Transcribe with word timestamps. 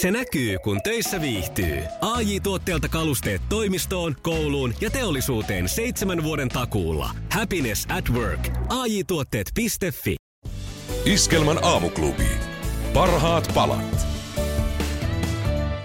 Se 0.00 0.10
näkyy, 0.10 0.58
kun 0.58 0.82
töissä 0.82 1.20
viihtyy. 1.20 1.82
ai 2.00 2.40
tuotteelta 2.40 2.88
kalusteet 2.88 3.42
toimistoon, 3.48 4.16
kouluun 4.22 4.74
ja 4.80 4.90
teollisuuteen 4.90 5.68
seitsemän 5.68 6.22
vuoden 6.22 6.48
takuulla. 6.48 7.10
Happiness 7.32 7.86
at 7.90 8.10
work. 8.10 8.48
ai 8.68 9.04
tuotteetfi 9.06 10.16
Iskelmän 11.04 11.64
aamuklubi. 11.64 12.28
Parhaat 12.94 13.50
palat. 13.54 14.06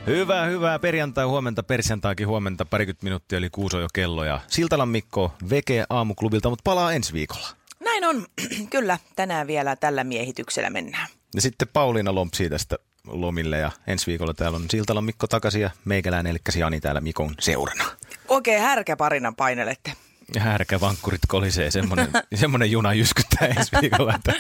Hyvää, 0.08 0.46
hyvää 0.46 0.80
perjantai, 0.80 1.26
huomenta, 1.26 1.64
persiantaakin 1.64 2.28
huomenta, 2.28 2.66
parikymmentä 2.66 3.04
minuuttia 3.04 3.38
eli 3.38 3.50
kuuso 3.50 3.80
jo 3.80 3.88
kello 3.94 4.24
ja 4.24 4.40
Siltalan 4.48 4.90
Mikko 4.90 5.34
veke 5.50 5.86
aamuklubilta, 5.90 6.50
mutta 6.50 6.64
palaa 6.64 6.94
ensi 6.94 7.14
viikolla. 7.14 7.48
Näin 7.80 8.06
on, 8.06 8.26
kyllä, 8.70 9.00
tänään 9.16 9.48
vielä 9.48 9.76
tällä 9.76 10.04
miehityksellä 10.04 10.70
mennään. 10.70 11.08
Ja 11.36 11.42
sitten 11.42 11.68
Pauliina 11.74 12.16
lompsii 12.16 12.50
tästä 12.50 12.78
lomille 13.08 13.58
ja 13.58 13.72
ensi 13.88 14.08
viikolla 14.08 14.34
täällä 14.34 14.56
on 14.56 14.66
Siltalan 14.70 15.04
Mikko 15.04 15.28
takaisin 15.28 15.62
ja 15.62 15.70
meikäläinen 15.86 16.32
eli 16.32 16.40
Jani 16.60 16.82
täällä 16.82 17.02
Mikon 17.02 17.36
seurana. 17.40 17.86
Oikein 18.28 18.62
härkäparinan 18.62 19.36
painelette. 19.36 19.94
Härkävankkurit 20.40 21.22
kolisee, 21.28 21.72
semmoinen, 21.72 22.10
semmoinen 22.36 22.72
juna 22.72 22.94
jyskyttää 22.94 23.48
ensi 23.48 23.72
viikolla, 23.82 24.16
että 24.16 24.34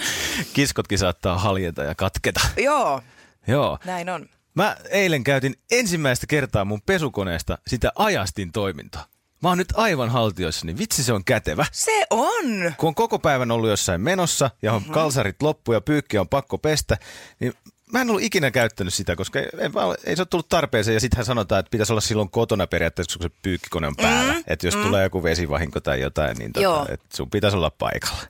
kiskotkin 0.53 0.97
saattaa 0.97 1.37
haljeta 1.37 1.83
ja 1.83 1.95
katketa. 1.95 2.39
Joo, 2.57 3.01
Joo. 3.47 3.79
näin 3.85 4.09
on. 4.09 4.29
Mä 4.55 4.77
eilen 4.89 5.23
käytin 5.23 5.55
ensimmäistä 5.71 6.27
kertaa 6.27 6.65
mun 6.65 6.81
pesukoneesta 6.81 7.57
sitä 7.67 7.91
ajastin 7.95 8.51
toimintaa. 8.51 9.05
Mä 9.41 9.49
oon 9.49 9.57
nyt 9.57 9.73
aivan 9.75 10.09
haltioissa, 10.09 10.65
niin 10.65 10.77
vitsi 10.77 11.03
se 11.03 11.13
on 11.13 11.23
kätevä. 11.23 11.65
Se 11.71 12.05
on! 12.09 12.73
Kun 12.77 12.87
on 12.87 12.95
koko 12.95 13.19
päivän 13.19 13.51
ollut 13.51 13.69
jossain 13.69 14.01
menossa 14.01 14.51
ja 14.61 14.73
on 14.73 14.81
mm-hmm. 14.81 14.93
kalsarit 14.93 15.41
loppu 15.41 15.73
ja 15.73 15.81
pyykki 15.81 16.17
on 16.17 16.29
pakko 16.29 16.57
pestä, 16.57 16.97
niin 17.39 17.53
mä 17.93 18.01
en 18.01 18.09
ollut 18.09 18.23
ikinä 18.23 18.51
käyttänyt 18.51 18.93
sitä, 18.93 19.15
koska 19.15 19.39
ei, 19.39 19.45
ei, 19.45 19.69
ei 20.03 20.15
se 20.15 20.21
ole 20.21 20.27
tullut 20.29 20.49
tarpeeseen. 20.49 20.93
Ja 20.93 20.99
sittenhän 20.99 21.25
sanotaan, 21.25 21.59
että 21.59 21.69
pitäisi 21.69 21.93
olla 21.93 22.01
silloin 22.01 22.29
kotona 22.29 22.67
periaatteessa, 22.67 23.19
kun 23.19 23.29
se 23.29 23.35
pyykkikone 23.41 23.87
on 23.87 23.95
päällä. 23.95 24.33
Mm, 24.33 24.43
että 24.47 24.67
jos 24.67 24.75
mm. 24.75 24.83
tulee 24.83 25.03
joku 25.03 25.23
vesivahinko 25.23 25.79
tai 25.79 26.01
jotain, 26.01 26.37
niin 26.37 26.53
tota, 26.53 26.85
että 26.89 27.17
sun 27.17 27.29
pitäisi 27.29 27.57
olla 27.57 27.69
paikalla. 27.69 28.23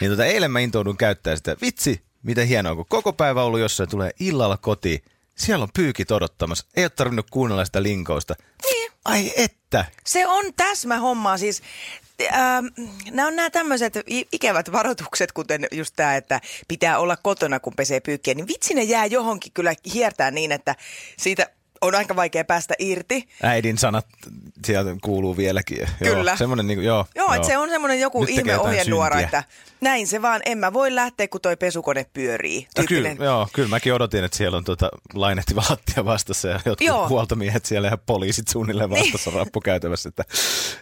Niin 0.00 0.10
tota, 0.10 0.24
eilen 0.24 0.50
mä 0.50 0.60
intoudun 0.60 0.96
käyttää 0.96 1.36
sitä. 1.36 1.56
Vitsi, 1.62 2.02
miten 2.22 2.48
hienoa, 2.48 2.74
kun 2.74 2.86
koko 2.88 3.12
päivä 3.12 3.42
ollut 3.42 3.60
jossain, 3.60 3.88
tulee 3.88 4.10
illalla 4.20 4.56
kotiin. 4.56 5.02
Siellä 5.34 5.62
on 5.62 5.68
pyykit 5.74 6.10
odottamassa. 6.10 6.66
Ei 6.76 6.84
ole 6.84 6.90
tarvinnut 6.90 7.30
kuunnella 7.30 7.64
sitä 7.64 7.82
linkousta. 7.82 8.34
Niin. 8.62 8.92
Ai 9.04 9.32
että. 9.36 9.84
Se 10.04 10.26
on 10.26 10.44
täsmä 10.56 10.98
homma. 10.98 11.38
Siis 11.38 11.62
Ähm, 12.20 12.66
nämä 13.10 13.28
on 13.28 13.36
nämä 13.36 13.50
tämmöiset 13.50 13.94
ikävät 14.32 14.72
varoitukset, 14.72 15.32
kuten 15.32 15.66
just 15.72 15.92
tämä, 15.96 16.16
että 16.16 16.40
pitää 16.68 16.98
olla 16.98 17.16
kotona, 17.16 17.60
kun 17.60 17.72
pesee 17.76 18.00
pyykkiä, 18.00 18.34
niin 18.34 18.48
vitsi 18.48 18.74
ne 18.74 18.82
jää 18.82 19.06
johonkin 19.06 19.52
kyllä 19.52 19.74
hiertää 19.94 20.30
niin, 20.30 20.52
että 20.52 20.74
siitä 21.18 21.46
on 21.80 21.94
aika 21.94 22.16
vaikea 22.16 22.44
päästä 22.44 22.74
irti. 22.78 23.28
Äidin 23.42 23.78
sanat 23.78 24.06
sieltä 24.64 24.96
kuuluu 25.02 25.36
vieläkin. 25.36 25.88
Kyllä. 25.98 26.30
Joo, 26.30 26.36
semmoinen 26.36 26.66
niin, 26.66 26.84
joo, 26.84 27.06
joo, 27.14 27.26
joo. 27.26 27.34
Että 27.34 27.46
se 27.46 27.58
on 27.58 27.68
semmoinen 27.68 28.00
joku 28.00 28.20
Nyt 28.20 28.30
ihme 28.30 28.58
ohjenuora, 28.58 29.20
että 29.20 29.44
näin 29.80 30.06
se 30.06 30.22
vaan, 30.22 30.40
en 30.46 30.58
mä 30.58 30.72
voi 30.72 30.94
lähteä, 30.94 31.28
kun 31.28 31.40
toi 31.40 31.56
pesukone 31.56 32.06
pyörii. 32.12 32.68
No, 32.78 32.84
kyllä, 32.88 33.08
joo, 33.08 33.48
kyllä 33.52 33.68
mäkin 33.68 33.94
odotin, 33.94 34.24
että 34.24 34.36
siellä 34.36 34.56
on 34.56 34.64
tuota 34.64 34.88
lainehtiva 35.14 35.62
lattia 35.70 36.04
vastassa 36.04 36.48
ja 36.48 36.60
jotkut 36.64 36.86
joo. 36.86 37.08
huoltomiehet 37.08 37.64
siellä 37.64 37.88
ja 37.88 37.96
poliisit 37.96 38.48
suunnilleen 38.48 38.90
niin. 38.90 39.00
vastassa 39.00 39.30
niin. 39.30 39.38
rappukäytävässä. 39.38 40.08
Että 40.08 40.24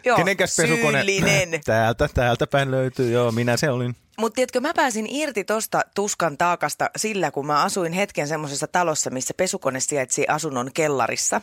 joo, 0.04 0.16
kenenkäs 0.16 0.56
pesukone? 0.56 1.04
Syyllinen. 1.04 1.60
Täältä, 1.64 2.08
täältä 2.14 2.46
päin 2.46 2.70
löytyy, 2.70 3.12
joo, 3.12 3.32
minä 3.32 3.56
se 3.56 3.70
olin. 3.70 3.96
Mutta 4.18 4.34
tiedätkö, 4.34 4.60
mä 4.60 4.74
pääsin 4.74 5.06
irti 5.10 5.44
tosta 5.44 5.80
tuskan 5.94 6.38
taakasta 6.38 6.90
sillä, 6.96 7.30
kun 7.30 7.46
mä 7.46 7.62
asuin 7.62 7.92
hetken 7.92 8.28
semmoisessa 8.28 8.66
talossa, 8.66 9.10
missä 9.10 9.34
pesukone 9.36 9.80
sijaitsi 9.80 10.24
asunnon 10.28 10.70
kellarissa. 10.74 11.40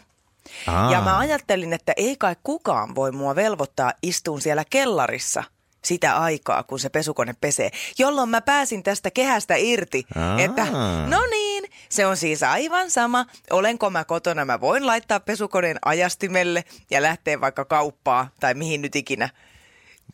Aa. 0.68 0.92
Ja 0.92 1.02
mä 1.02 1.18
ajattelin, 1.18 1.74
että 1.74 1.94
ei 1.98 2.16
kai 2.18 2.36
kukaan 2.44 2.96
voi 2.96 3.12
mua 3.12 3.36
velvoittaa 3.36 3.94
istuun 4.04 4.42
siellä 4.42 4.64
kellarissa 4.70 5.44
sitä 5.86 6.18
aikaa, 6.18 6.64
kun 6.64 6.80
se 6.80 6.90
pesukone 6.90 7.36
pesee. 7.42 7.72
Jolloin 8.00 8.30
mä 8.30 8.42
pääsin 8.42 8.84
tästä 8.84 9.12
kehästä 9.12 9.56
irti, 9.56 10.04
Aa. 10.16 10.40
että 10.40 10.66
no 11.08 11.26
niin, 11.32 11.64
se 11.90 12.06
on 12.06 12.18
siis 12.18 12.44
aivan 12.44 12.92
sama. 12.92 13.26
Olenko 13.50 13.90
mä 13.90 14.04
kotona, 14.04 14.46
mä 14.46 14.62
voin 14.62 14.88
laittaa 14.88 15.20
pesukoneen 15.20 15.78
ajastimelle 15.86 16.64
ja 16.92 17.02
lähteä 17.02 17.42
vaikka 17.42 17.66
kauppaa 17.66 18.30
tai 18.40 18.54
mihin 18.54 18.82
nyt 18.82 18.96
ikinä, 18.96 19.30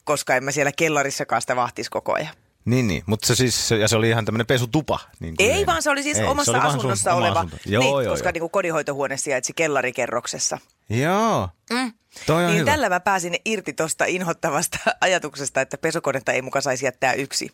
koska 0.03 0.35
en 0.35 0.43
mä 0.43 0.51
siellä 0.51 0.71
kellarissakaan 0.71 1.41
sitä 1.41 1.55
vahtis 1.55 1.89
koko 1.89 2.13
ajan. 2.13 2.35
Niin, 2.67 2.87
niin. 2.87 3.03
mutta 3.05 3.27
se 3.27 3.35
siis, 3.35 3.71
ja 3.71 3.87
se 3.87 3.95
oli 3.95 4.09
ihan 4.09 4.25
tämmöinen 4.25 4.47
pesutupa. 4.47 4.99
Niin 5.19 5.35
ei, 5.39 5.51
ei, 5.51 5.65
vaan 5.65 5.81
se 5.81 5.89
oli 5.89 6.03
siis 6.03 6.17
ei, 6.17 6.25
omassa 6.25 6.51
oli 6.51 6.59
asunnossa 6.59 7.11
sun, 7.11 7.19
oleva, 7.19 7.45
joo, 7.65 7.83
niin, 7.83 7.91
joo, 7.91 8.13
koska 8.13 8.29
joo. 8.29 8.33
Niin 8.33 8.49
kodinhoitohuone 8.49 9.17
sijaitsi 9.17 9.53
kellarikerroksessa. 9.55 10.57
Joo. 10.89 11.49
Mm. 11.69 11.93
Toi 12.25 12.45
on 12.45 12.51
niin 12.51 12.59
hyvä. 12.59 12.71
tällä 12.71 12.89
mä 12.89 12.99
pääsin 12.99 13.35
irti 13.45 13.73
tuosta 13.73 14.05
inhottavasta 14.05 14.79
ajatuksesta, 15.01 15.61
että 15.61 15.77
pesukonetta 15.77 16.31
ei 16.31 16.41
muka 16.41 16.61
saisi 16.61 16.85
jättää 16.85 17.13
yksi. 17.13 17.51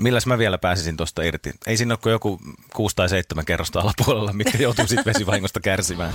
Milläs 0.00 0.26
mä 0.26 0.38
vielä 0.38 0.58
pääsisin 0.58 0.96
tuosta 0.96 1.22
irti? 1.22 1.52
Ei 1.66 1.76
siinä 1.76 1.94
ole 1.94 1.98
kuin 2.02 2.10
joku 2.10 2.40
kuusi 2.74 2.96
tai 2.96 3.08
seitsemän 3.08 3.44
kerrosta 3.44 3.80
alapuolella, 3.80 4.32
mitkä 4.32 4.58
joutuu 4.58 4.86
sitten 4.86 5.14
vesivahingosta 5.14 5.60
kärsimään. 5.60 6.12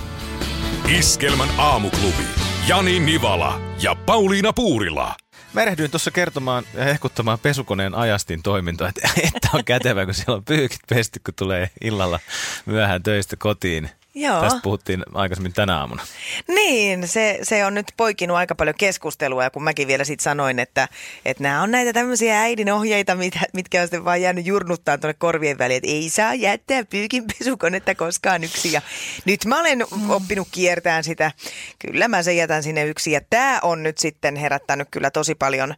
Iskelmän 0.98 1.48
aamuklubi. 1.58 2.24
Jani 2.68 3.00
Nivala 3.00 3.60
ja 3.82 3.94
Pauliina 3.94 4.52
Puurila. 4.52 5.14
Mä 5.52 5.62
erehdyin 5.62 5.90
tuossa 5.90 6.10
kertomaan 6.10 6.64
ja 6.74 6.84
hehkuttamaan 6.84 7.38
pesukoneen 7.38 7.94
ajastin 7.94 8.42
toimintoa, 8.42 8.88
että, 8.88 9.08
että 9.34 9.48
on 9.54 9.64
kätevä, 9.64 10.04
kun 10.04 10.14
siellä 10.14 10.36
on 10.36 10.44
pyykit 10.44 10.80
pesty, 10.88 11.20
kun 11.24 11.34
tulee 11.34 11.70
illalla 11.80 12.20
myöhään 12.66 13.02
töistä 13.02 13.36
kotiin. 13.36 13.90
Joo. 14.14 14.40
Tästä 14.40 14.60
puhuttiin 14.62 15.02
aikaisemmin 15.14 15.52
tänä 15.52 15.78
aamuna. 15.78 16.02
Niin, 16.48 17.08
se, 17.08 17.38
se 17.42 17.64
on 17.64 17.74
nyt 17.74 17.86
poikinut 17.96 18.36
aika 18.36 18.54
paljon 18.54 18.74
keskustelua 18.78 19.44
ja 19.44 19.50
kun 19.50 19.64
mäkin 19.64 19.88
vielä 19.88 20.04
sitten 20.04 20.24
sanoin, 20.24 20.58
että, 20.58 20.88
että 21.24 21.42
nämä 21.42 21.62
on 21.62 21.70
näitä 21.70 21.92
tämmöisiä 21.92 22.40
äidin 22.40 22.72
ohjeita, 22.72 23.14
mit, 23.14 23.38
mitkä 23.52 23.80
on 23.80 23.86
sitten 23.86 24.04
vaan 24.04 24.22
jäänyt 24.22 24.46
jurnuttaa 24.46 24.98
tuonne 24.98 25.14
korvien 25.18 25.58
väliin, 25.58 25.76
että 25.76 25.90
ei 25.90 26.10
saa 26.10 26.34
jättää 26.34 26.84
pyykinpesukonetta 26.84 27.94
koskaan 27.94 28.44
yksi. 28.44 28.72
Ja 28.72 28.82
nyt 29.24 29.44
mä 29.44 29.60
olen 29.60 29.86
oppinut 30.08 30.48
kiertämään 30.50 31.04
sitä. 31.04 31.32
Kyllä 31.78 32.08
mä 32.08 32.22
sen 32.22 32.36
jätän 32.36 32.62
sinne 32.62 32.84
yksi 32.84 33.12
ja 33.12 33.20
tämä 33.30 33.60
on 33.62 33.82
nyt 33.82 33.98
sitten 33.98 34.36
herättänyt 34.36 34.88
kyllä 34.90 35.10
tosi 35.10 35.34
paljon 35.34 35.74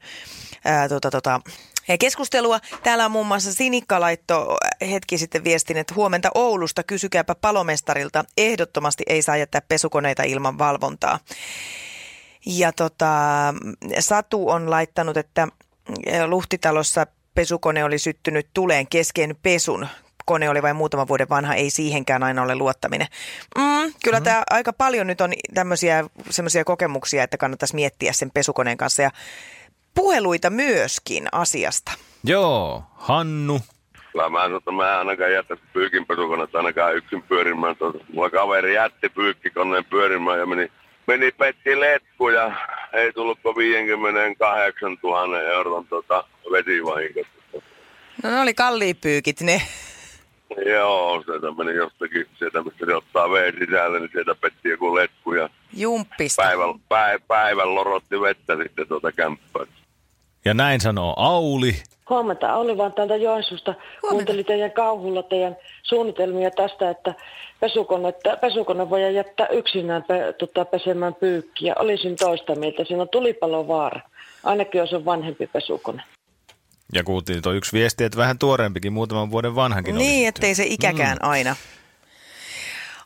ää, 0.64 0.88
tota, 0.88 1.10
tota, 1.10 1.40
keskustelua. 2.00 2.60
Täällä 2.82 3.04
on 3.04 3.10
muun 3.10 3.26
muassa 3.26 3.52
Sinikka 3.52 4.00
laitto 4.00 4.56
hetki 4.90 5.18
sitten 5.18 5.44
viestin, 5.44 5.76
että 5.76 5.94
huomenta 5.94 6.30
Oulusta 6.34 6.82
kysykääpä 6.82 7.34
palomestarilta. 7.34 8.24
Ehdottomasti 8.36 9.04
ei 9.06 9.22
saa 9.22 9.36
jättää 9.36 9.60
pesukoneita 9.68 10.22
ilman 10.22 10.58
valvontaa. 10.58 11.18
Ja 12.46 12.72
tota, 12.72 13.14
Satu 13.98 14.48
on 14.48 14.70
laittanut, 14.70 15.16
että 15.16 15.48
Luhtitalossa 16.26 17.06
pesukone 17.34 17.84
oli 17.84 17.98
syttynyt 17.98 18.48
tuleen 18.54 18.86
kesken 18.86 19.36
pesun. 19.42 19.86
Kone 20.24 20.50
oli 20.50 20.62
vain 20.62 20.76
muutaman 20.76 21.08
vuoden 21.08 21.28
vanha, 21.28 21.54
ei 21.54 21.70
siihenkään 21.70 22.22
aina 22.22 22.42
ole 22.42 22.54
luottaminen. 22.54 23.06
Mm, 23.58 23.92
kyllä 24.04 24.20
mm. 24.20 24.24
tämä 24.24 24.42
aika 24.50 24.72
paljon 24.72 25.06
nyt 25.06 25.20
on 25.20 25.32
tämmöisiä 25.54 26.04
semmoisia 26.30 26.64
kokemuksia, 26.64 27.22
että 27.22 27.36
kannattaisi 27.36 27.74
miettiä 27.74 28.12
sen 28.12 28.30
pesukoneen 28.30 28.76
kanssa. 28.76 29.02
Ja 29.02 29.10
puheluita 29.94 30.50
myöskin 30.50 31.28
asiasta. 31.32 31.92
Joo, 32.24 32.82
Hannu. 32.94 33.60
Kyllä 34.12 34.28
mä 34.28 34.42
sanon, 34.42 34.58
että 34.58 34.70
mä 34.70 34.92
en 34.92 34.98
ainakaan 34.98 35.32
jättäisi 35.32 35.62
pyykinpesukonetta 35.72 36.58
ainakaan 36.58 36.96
yksin 36.96 37.22
pyörimään. 37.22 37.76
Mulla 38.12 38.30
kaveri 38.30 38.74
jätti 38.74 39.08
pyykkikoneen 39.08 39.84
pyörimään 39.84 40.38
ja 40.38 40.46
meni, 40.46 40.72
meni 41.06 41.32
petti 41.32 41.80
letku 41.80 42.28
ja 42.28 42.52
ei 42.92 43.12
tullut 43.12 43.38
58 43.56 44.96
000 45.02 45.40
euron 45.40 45.86
tota, 45.86 46.24
vesivahinko. 46.52 47.20
No 48.22 48.30
ne 48.30 48.40
oli 48.40 48.54
kalliit 48.54 49.00
pyykit 49.00 49.40
ne. 49.40 49.62
Joo, 50.66 51.22
sieltä 51.22 51.46
meni 51.64 51.74
jostakin, 51.74 52.26
sieltä 52.38 52.62
missä 52.62 52.86
se 52.86 52.94
ottaa 52.94 53.30
veen 53.30 53.54
sisälle, 53.58 54.00
niin 54.00 54.10
sieltä 54.12 54.34
petti 54.34 54.68
joku 54.68 54.94
letku 54.94 55.34
ja 55.34 55.48
Jumppista. 55.76 56.42
Päivän, 56.42 56.80
päivän, 56.88 57.22
päivän 57.28 57.74
lorotti 57.74 58.20
vettä 58.20 58.56
sitten 58.56 58.88
tuota 58.88 59.12
kämppää. 59.12 59.66
Ja 60.44 60.54
näin 60.54 60.80
sanoo 60.80 61.14
Auli. 61.16 61.82
Huomenta, 62.10 62.52
Auli 62.52 62.76
vaan 62.76 62.92
täältä 62.92 63.16
Joensuusta. 63.16 63.74
Kuuntelin 64.00 64.44
teidän 64.44 64.72
kauhulla 64.72 65.22
teidän 65.22 65.56
suunnitelmia 65.82 66.50
tästä, 66.50 66.90
että 66.90 67.14
pesukone, 67.60 68.14
pesukone 68.40 68.90
voi 68.90 69.14
jättää 69.14 69.46
yksinään 69.46 70.02
pe, 70.02 70.34
tota, 70.38 70.64
pesemään 70.64 71.14
pyykkiä. 71.14 71.74
Olisin 71.78 72.16
toista 72.16 72.54
mieltä. 72.54 72.84
Siinä 72.84 73.02
on 73.02 73.08
tulipalovaara. 73.08 74.00
Ainakin 74.44 74.78
jos 74.78 74.92
on 74.92 75.04
vanhempi 75.04 75.46
pesukone. 75.46 76.02
Ja 76.94 77.04
kuultiin 77.04 77.42
tuo 77.42 77.52
yksi 77.52 77.72
viesti, 77.72 78.04
että 78.04 78.18
vähän 78.18 78.38
tuoreempikin, 78.38 78.92
muutaman 78.92 79.30
vuoden 79.30 79.54
vanhankin 79.54 79.98
Niin, 79.98 80.28
ettei 80.28 80.54
se 80.54 80.64
ikäkään 80.66 81.18
mm. 81.22 81.28
aina, 81.28 81.56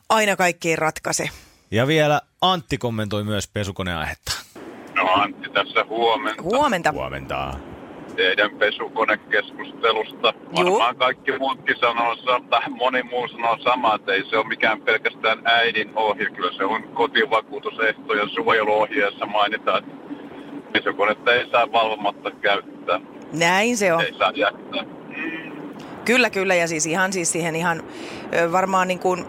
aina 0.09 0.35
kaikkiin 0.35 0.77
ratkaise. 0.77 1.29
Ja 1.71 1.87
vielä 1.87 2.21
Antti 2.41 2.77
kommentoi 2.77 3.23
myös 3.23 3.47
pesukoneaihetta. 3.47 4.31
No 5.07 5.13
Antti 5.13 5.49
tässä 5.49 5.85
huomenta. 5.89 6.43
Huomenta. 6.43 6.91
Huomenta. 6.91 7.53
teidän 8.15 8.51
pesukonekeskustelusta. 8.51 10.33
Varmaan 10.55 10.95
kaikki 10.95 11.37
muutkin 11.39 11.75
sanoo, 11.79 12.15
sa- 12.15 12.41
tai 12.49 12.61
moni 12.69 13.03
muu 13.03 13.27
sanoo 13.27 13.57
samaa, 13.63 13.95
että 13.95 14.13
ei 14.13 14.23
se 14.29 14.37
ole 14.37 14.47
mikään 14.47 14.81
pelkästään 14.81 15.41
äidin 15.45 15.91
ohje. 15.95 16.29
Kyllä 16.29 16.51
se 16.57 16.63
on 16.65 16.83
kotivakuutusehto 16.83 18.13
ja 18.13 18.27
suojeluohjeessa 18.27 19.25
mainitaan, 19.25 19.83
että 19.83 19.95
pesukonetta 20.71 21.33
ei 21.33 21.49
saa 21.51 21.71
valvomatta 21.71 22.31
käyttää. 22.31 22.99
Näin 23.33 23.77
se 23.77 23.93
on. 23.93 24.01
Ei 24.01 24.13
saa 24.17 24.31
jättää. 24.35 24.83
Kyllä, 26.05 26.29
kyllä. 26.29 26.55
Ja 26.55 26.67
siis 26.67 26.85
ihan 26.85 27.13
siis 27.13 27.31
siihen 27.31 27.55
ihan 27.55 27.83
varmaan 28.51 28.87
niin 28.87 28.99
kuin, 28.99 29.25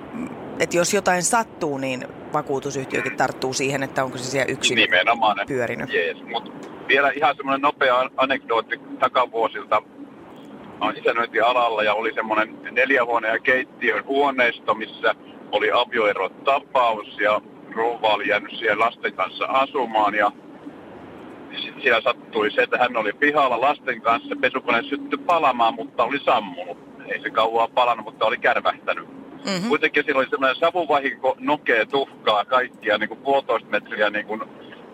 että 0.59 0.77
jos 0.77 0.95
jotain 0.95 1.23
sattuu, 1.23 1.79
niin 1.79 2.07
vakuutusyhtiökin 2.33 3.17
tarttuu 3.17 3.53
siihen, 3.53 3.83
että 3.83 4.05
onko 4.05 4.19
se 4.19 4.25
siellä 4.25 4.53
yksin 4.53 4.77
Nimenomaan. 4.77 5.37
pyörinyt. 5.47 5.93
Jees, 5.93 6.17
mutta 6.25 6.51
vielä 6.89 7.11
ihan 7.11 7.37
semmoinen 7.37 7.63
nopea 7.63 8.11
anekdootti 8.17 8.81
takavuosilta. 8.99 9.83
Mä 10.79 10.85
oon 10.85 10.97
isännöintialalla 10.97 11.83
ja 11.83 11.95
oli 11.95 12.15
semmoinen 12.15 12.59
neljähuoneen 12.71 13.33
ja 13.33 13.41
keittiön 13.41 14.05
huoneisto, 14.05 14.75
missä 14.75 15.15
oli 15.53 15.71
avioerotapaus 15.73 17.19
ja 17.21 17.41
rouva 17.75 18.15
oli 18.15 18.29
jäänyt 18.29 18.59
siellä 18.59 18.85
lasten 18.85 19.13
kanssa 19.13 19.45
asumaan 19.45 20.15
ja 20.15 20.33
siellä 21.83 22.01
sattui 22.01 22.51
se, 22.51 22.63
että 22.63 22.79
hän 22.79 22.97
oli 22.97 23.13
pihalla 23.13 23.61
lasten 23.61 24.01
kanssa, 24.01 24.37
pesukone 24.41 24.83
syttyi 24.83 25.19
palamaan, 25.19 25.75
mutta 25.75 26.05
oli 26.05 26.19
sammunut. 26.25 26.79
Ei 27.07 27.23
se 27.23 27.31
kauaa 27.31 27.69
palannut, 27.69 28.05
mutta 28.05 28.27
oli 28.27 28.39
kärvähtänyt. 28.39 29.18
Mm-hmm. 29.45 29.69
Kuitenkin 29.69 30.05
siinä 30.05 30.19
oli 30.19 30.29
semmoinen 30.31 30.57
savuvahinko, 30.57 31.37
nokea, 31.39 31.87
tuhkaa, 31.87 32.45
kaikkia 32.45 32.99
niin 32.99 33.09
kuin 33.09 33.21
puolitoista 33.21 33.69
metriä 33.69 34.11
niin 34.11 34.27
kuin, 34.27 34.43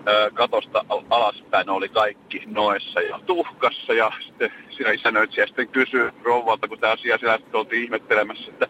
ö, 0.08 0.30
katosta 0.34 0.84
al- 0.88 1.02
alaspäin 1.10 1.70
oli 1.70 1.88
kaikki 1.88 2.42
noissa 2.46 3.00
ja 3.00 3.20
tuhkassa. 3.26 3.92
Ja 3.92 4.12
sitten 4.26 4.52
siinä 4.70 4.90
isännöitsijä 4.90 5.46
sitten 5.46 5.68
kysyi 5.68 6.10
rouvalta, 6.22 6.68
kun 6.68 6.78
tämä 6.78 6.92
asia 6.92 7.18
siellä 7.18 7.38
sitten 7.38 7.60
oltiin 7.60 7.84
ihmettelemässä, 7.84 8.44
että 8.48 8.68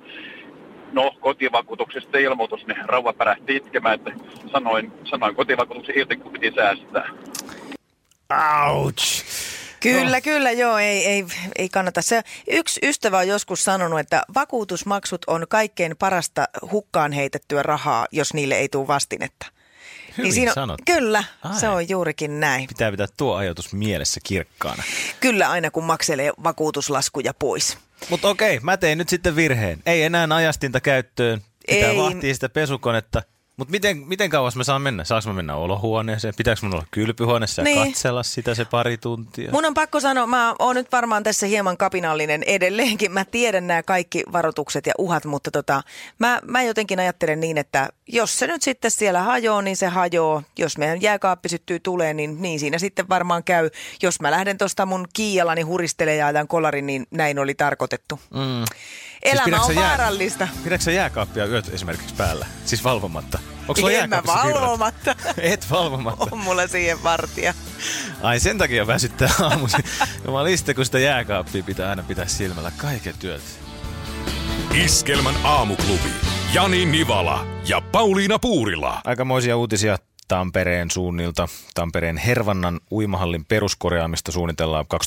no 0.92 1.12
kotivakuutuksesta 1.20 2.18
ilmoitus, 2.18 2.66
niin 2.66 2.88
rouva 2.88 3.12
pärähti 3.12 3.56
itkemään, 3.56 3.94
että 3.94 4.12
sanoin, 4.52 4.92
sanoin 5.04 5.34
kotivakuutuksen 5.34 5.98
irti, 5.98 6.16
kun 6.16 6.32
piti 6.32 6.52
säästää. 6.56 7.08
Ouch! 8.70 9.24
Kyllä, 9.92 10.20
kyllä, 10.20 10.50
joo, 10.50 10.78
ei, 10.78 11.06
ei, 11.06 11.24
ei 11.58 11.68
kannata. 11.68 12.02
Se, 12.02 12.22
yksi 12.50 12.80
ystävä 12.82 13.18
on 13.18 13.28
joskus 13.28 13.64
sanonut, 13.64 14.00
että 14.00 14.22
vakuutusmaksut 14.34 15.24
on 15.26 15.46
kaikkein 15.48 15.96
parasta 15.96 16.44
hukkaan 16.70 17.12
heitettyä 17.12 17.62
rahaa, 17.62 18.06
jos 18.12 18.34
niille 18.34 18.54
ei 18.54 18.68
tule 18.68 18.86
vastinetta. 18.86 19.46
Hyvin 20.18 20.32
siinä 20.32 20.50
on, 20.50 20.54
sanottu. 20.54 20.82
Kyllä, 20.86 21.24
Ai. 21.42 21.60
se 21.60 21.68
on 21.68 21.88
juurikin 21.88 22.40
näin. 22.40 22.66
Pitää 22.68 22.90
pitää 22.90 23.06
tuo 23.16 23.34
ajatus 23.34 23.72
mielessä 23.72 24.20
kirkkaana. 24.22 24.82
Kyllä 25.20 25.50
aina 25.50 25.70
kun 25.70 25.84
makselee 25.84 26.32
vakuutuslaskuja 26.44 27.34
pois. 27.34 27.78
Mutta 28.10 28.28
okei, 28.28 28.60
mä 28.60 28.76
tein 28.76 28.98
nyt 28.98 29.08
sitten 29.08 29.36
virheen. 29.36 29.82
Ei 29.86 30.02
enää 30.02 30.28
ajastinta 30.34 30.80
käyttöön. 30.80 31.40
Pitää 31.66 31.90
Ei. 31.90 31.96
vahtia 31.96 32.34
sitä 32.34 32.48
pesukonetta. 32.48 33.22
Mutta 33.56 33.70
miten, 33.70 33.98
miten 33.98 34.30
kauas 34.30 34.56
mä 34.56 34.64
saan 34.64 34.82
mennä? 34.82 35.04
Saanko 35.04 35.28
mä 35.28 35.34
mennä 35.34 35.56
olohuoneeseen? 35.56 36.34
Pitääkö 36.36 36.60
mun 36.62 36.74
olla 36.74 36.86
kylpyhuoneessa 36.90 37.62
ja 37.62 37.64
Niin. 37.64 37.86
katsella 37.92 38.22
sitä 38.22 38.54
se 38.54 38.64
pari 38.64 38.98
tuntia? 38.98 39.50
Mun 39.52 39.64
on 39.64 39.74
pakko 39.74 40.00
sanoa, 40.00 40.26
mä 40.26 40.54
oon 40.58 40.76
nyt 40.76 40.92
varmaan 40.92 41.22
tässä 41.22 41.46
hieman 41.46 41.76
kapinallinen 41.76 42.42
edelleenkin. 42.42 43.12
Mä 43.12 43.24
tiedän 43.24 43.66
nämä 43.66 43.82
kaikki 43.82 44.22
varoitukset 44.32 44.86
ja 44.86 44.92
uhat, 44.98 45.24
mutta 45.24 45.50
tota, 45.50 45.82
mä, 46.18 46.40
mä 46.46 46.62
jotenkin 46.62 47.00
ajattelen 47.00 47.40
niin, 47.40 47.58
että 47.58 47.88
jos 48.08 48.38
se 48.38 48.46
nyt 48.46 48.62
sitten 48.62 48.90
siellä 48.90 49.22
hajoaa, 49.22 49.62
niin 49.62 49.76
se 49.76 49.86
hajoaa. 49.86 50.42
Jos 50.58 50.78
meidän 50.78 51.02
jääkaappi 51.02 51.48
syttyy 51.48 51.80
tuleen, 51.80 52.16
niin, 52.16 52.42
niin 52.42 52.60
siinä 52.60 52.78
sitten 52.78 53.08
varmaan 53.08 53.44
käy. 53.44 53.70
Jos 54.02 54.20
mä 54.20 54.30
lähden 54.30 54.58
tuosta 54.58 54.86
mun 54.86 55.06
kiialani 55.12 55.62
huristelemaan 55.62 56.18
ja 56.18 56.26
ajan 56.26 56.48
kolarin, 56.48 56.86
niin 56.86 57.06
näin 57.10 57.38
oli 57.38 57.54
tarkoitettu. 57.54 58.20
Mm. 58.34 58.64
Elämä 59.24 59.44
pidätkö 59.44 59.66
on 59.66 59.74
jää- 59.74 59.88
vaarallista. 59.88 60.48
Pidätkö 60.64 60.84
sä 60.84 60.90
jääkaappia 60.90 61.46
yöt 61.46 61.68
esimerkiksi 61.74 62.14
päällä? 62.14 62.46
Siis 62.64 62.84
valvomatta? 62.84 63.38
Onko 63.68 63.74
sulla 63.76 63.90
En 63.90 64.10
mä 64.10 64.22
valvomatta. 64.26 65.16
Et 65.38 65.70
valvomatta. 65.70 66.26
On 66.30 66.38
mulla 66.38 66.66
siihen 66.66 67.02
vartija. 67.02 67.54
Ai 68.22 68.40
sen 68.40 68.58
takia 68.58 68.86
väsyttää 68.86 69.30
aamuisin. 69.40 69.84
Jumaliste, 70.26 70.74
kun 70.74 70.84
sitä 70.84 70.98
jääkaappia 70.98 71.62
pitää 71.62 71.90
aina 71.90 72.02
pitää 72.02 72.26
silmällä 72.26 72.72
kaiken 72.76 73.14
työt. 73.18 73.42
Iskelmän 74.84 75.34
aamuklubi. 75.44 76.08
Jani 76.52 76.86
Nivala 76.86 77.46
ja 77.68 77.80
Pauliina 77.80 78.38
Puurila. 78.38 79.00
Aikamoisia 79.04 79.56
uutisia 79.56 79.98
Tampereen 80.28 80.90
suunnilta. 80.90 81.48
Tampereen 81.74 82.16
Hervannan 82.16 82.80
uimahallin 82.92 83.44
peruskorjaamista 83.44 84.32
suunnitellaan 84.32 84.84
2019-2020. 84.94 84.98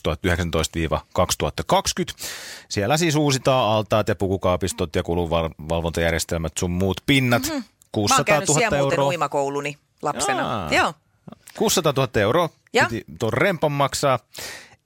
Siellä 2.69 2.97
siis 2.97 3.15
uusitaan 3.15 3.69
altaat 3.69 4.07
ja 4.07 4.15
pukukaapistot 4.15 4.95
ja 4.95 5.03
kulunvalvontajärjestelmät 5.03 6.53
sun 6.59 6.71
muut 6.71 7.01
pinnat. 7.05 7.41
Mm-hmm. 7.43 7.57
Mä 7.57 7.63
oon 7.63 7.89
600 7.91 8.23
käynyt 8.25 8.49
000 8.49 8.59
siellä 8.59 8.77
muuten 8.77 8.97
euroa. 8.99 9.09
uimakouluni 9.09 9.77
lapsena. 10.01 10.41
Jaa. 10.41 10.73
Joo. 10.73 10.93
600 11.57 11.93
000 11.97 12.09
euroa 12.21 12.49
Ja? 12.73 12.85
piti 12.89 13.05
tuon 13.19 13.33
rempan 13.33 13.71
maksaa. 13.71 14.19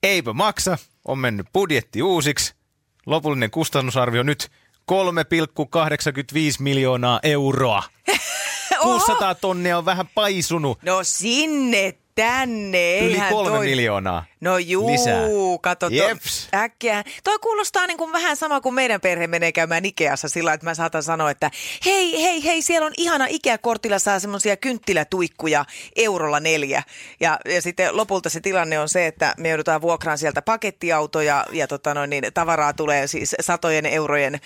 Eipä 0.04 0.34
maksa, 0.34 0.78
on 1.06 1.18
mennyt 1.18 1.48
budjetti 1.54 2.02
uusiksi. 2.02 2.54
Lopullinen 3.06 3.52
kustannusarvio 3.52 4.24
nyt 4.24 4.52
3,85 4.92 4.98
miljoonaa 6.60 7.20
euroa. 7.24 7.84
600 8.84 9.36
tonnia 9.36 9.78
on 9.78 9.86
vähän 9.86 10.06
paisunut. 10.16 10.80
No 10.82 11.00
sinne 11.04 11.94
tänne. 12.16 13.00
Yli 13.00 13.14
eihän 13.14 13.34
kolme 13.34 13.58
toi... 13.58 13.66
miljoonaa 13.66 14.26
No 14.42 14.58
juu, 14.58 14.92
lisää. 14.92 15.22
kato 15.62 15.90
to, 15.90 15.96
Jeps. 15.96 16.48
äkkiä. 16.54 17.04
Toi 17.24 17.40
kuulostaa 17.40 17.88
niin 17.88 17.98
kuin 17.98 18.12
vähän 18.12 18.38
sama 18.38 18.62
kuin 18.62 18.76
meidän 18.76 19.02
perhe 19.02 19.28
menee 19.28 19.52
käymään 19.52 19.86
Ikeassa 19.86 20.30
sillä, 20.30 20.54
että 20.54 20.66
mä 20.66 20.76
saatan 20.76 21.04
sanoa, 21.04 21.32
että 21.32 21.52
hei, 21.86 22.22
hei, 22.22 22.44
hei, 22.44 22.62
siellä 22.62 22.86
on 22.86 22.94
ihana 22.98 23.26
Ikea-kortilla 23.30 24.00
saa 24.00 24.20
semmoisia 24.20 24.58
kynttilätuikkuja 24.58 25.66
eurolla 25.96 26.40
neljä. 26.40 26.84
Ja, 27.20 27.40
ja 27.46 27.62
sitten 27.62 27.98
lopulta 27.98 28.30
se 28.30 28.40
tilanne 28.40 28.80
on 28.80 28.90
se, 28.90 29.08
että 29.08 29.34
me 29.38 29.50
joudutaan 29.50 29.82
vuokraan 29.82 30.18
sieltä 30.18 30.42
pakettiauto 30.42 31.22
ja, 31.22 31.46
ja 31.52 31.68
tota 31.68 31.94
noin, 31.94 32.10
niin 32.10 32.24
tavaraa 32.34 32.74
tulee 32.74 33.08
siis 33.08 33.36
satojen 33.42 33.86
eurojen 33.86 34.40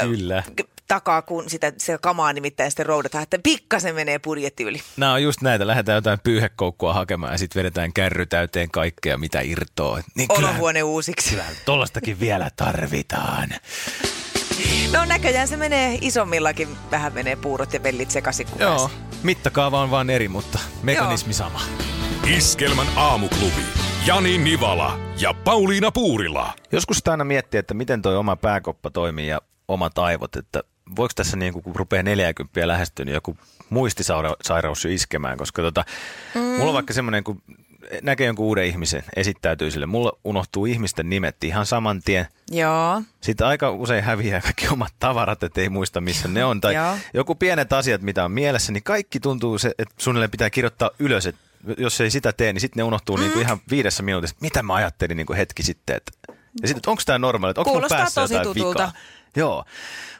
Kyllä. 0.00 0.42
Takaa, 0.88 1.22
kun 1.22 1.50
sitä, 1.50 1.72
se 1.78 1.98
kamaa 2.02 2.32
nimittäin 2.32 2.70
sitten 2.70 2.86
roudataan, 2.86 3.22
että 3.22 3.38
pikkasen 3.42 3.94
menee 3.94 4.18
budjetti 4.18 4.64
yli. 4.64 4.80
Nämä 4.96 5.12
on 5.12 5.22
just 5.22 5.40
näitä. 5.42 5.66
Lähdetään 5.66 5.96
jotain 5.96 6.18
pyyhekoukkua 6.24 6.94
hakemaan 6.94 7.32
ja 7.32 7.38
sitten 7.38 7.60
vedetään 7.60 7.92
kärry 7.92 8.26
täyteen 8.26 8.70
kaikkea, 8.70 9.18
mitä 9.18 9.40
irtoaa. 9.40 10.00
Niin 10.14 10.28
kyllä, 10.36 10.48
Olohuone 10.50 10.82
uusiksi. 10.82 11.30
kyllä 11.30 11.44
tollastakin 11.64 12.20
vielä 12.20 12.50
tarvitaan. 12.56 13.48
No 14.92 15.04
näköjään 15.04 15.48
se 15.48 15.56
menee 15.56 15.98
isommillakin, 16.00 16.68
vähän 16.90 17.12
menee 17.14 17.36
puurot 17.36 17.72
ja 17.72 17.82
vellit 17.82 18.10
sekaisin. 18.10 18.46
kun 18.46 18.60
Joo, 18.60 18.78
pääsee. 18.78 18.98
mittakaava 19.22 19.80
on 19.80 19.90
vaan 19.90 20.10
eri, 20.10 20.28
mutta 20.28 20.58
mekanismi 20.82 21.32
sama. 21.32 21.60
Iskelmän 22.36 22.86
aamuklubi. 22.96 23.62
Jani 24.06 24.38
Nivala 24.38 24.98
ja 25.20 25.34
Pauliina 25.34 25.90
Puurila. 25.92 26.52
Joskus 26.72 26.96
sitä 26.98 27.10
aina 27.10 27.24
miettii, 27.24 27.58
että 27.58 27.74
miten 27.74 28.02
toi 28.02 28.16
oma 28.16 28.36
pääkoppa 28.36 28.90
toimii 28.90 29.28
ja 29.28 29.40
omat 29.68 29.98
aivot, 29.98 30.36
että 30.36 30.62
voiko 30.96 31.12
tässä 31.14 31.36
niin 31.36 31.52
kun 31.52 31.76
rupeaa 31.76 32.02
40 32.02 32.68
lähestyä, 32.68 33.04
niin 33.04 33.14
joku 33.14 33.36
muistisairaus 33.70 34.84
jo 34.84 34.90
iskemään, 34.90 35.38
koska 35.38 35.62
tota, 35.62 35.84
mm. 36.34 36.40
mulla 36.40 36.68
on 36.70 36.74
vaikka 36.74 36.92
semmoinen, 36.92 37.24
kun 37.24 37.42
näkee 38.02 38.26
jonkun 38.26 38.46
uuden 38.46 38.66
ihmisen, 38.66 39.04
esittäytyy 39.16 39.70
sille, 39.70 39.86
mulla 39.86 40.12
unohtuu 40.24 40.66
ihmisten 40.66 41.10
nimet 41.10 41.44
ihan 41.44 41.66
saman 41.66 42.02
tien. 42.02 42.26
Joo. 42.50 43.02
Sitten 43.20 43.46
aika 43.46 43.70
usein 43.70 44.04
häviää 44.04 44.40
kaikki 44.40 44.68
omat 44.68 44.94
tavarat, 44.98 45.42
että 45.42 45.60
ei 45.60 45.68
muista 45.68 46.00
missä 46.00 46.28
ne 46.28 46.44
on. 46.44 46.60
Tai 46.60 46.74
Joo. 46.74 46.96
joku 47.14 47.34
pienet 47.34 47.72
asiat, 47.72 48.02
mitä 48.02 48.24
on 48.24 48.32
mielessä, 48.32 48.72
niin 48.72 48.82
kaikki 48.82 49.20
tuntuu, 49.20 49.58
se, 49.58 49.72
että 49.78 49.94
suunnilleen 49.98 50.30
pitää 50.30 50.50
kirjoittaa 50.50 50.90
ylös. 50.98 51.26
Että 51.26 51.40
jos 51.78 52.00
ei 52.00 52.10
sitä 52.10 52.32
tee, 52.32 52.52
niin 52.52 52.60
sitten 52.60 52.80
ne 52.80 52.84
unohtuu 52.84 53.16
mm. 53.16 53.20
niin 53.20 53.32
kuin 53.32 53.42
ihan 53.42 53.60
viidessä 53.70 54.02
minuutissa. 54.02 54.36
Mitä 54.40 54.62
mä 54.62 54.74
ajattelin 54.74 55.16
niin 55.16 55.26
kuin 55.26 55.36
hetki 55.36 55.62
sitten. 55.62 55.96
Että, 55.96 56.12
ja 56.62 56.68
sitten, 56.68 56.90
onko 56.90 57.02
tämä 57.06 57.18
normaali, 57.18 57.54
onko 57.56 57.72
mun 57.72 57.84
päässä 57.88 58.20
tosi 58.20 58.34
jotain 58.34 58.54
tutulta. 58.54 58.82
vikaa. 58.82 58.92
Joo. 59.36 59.64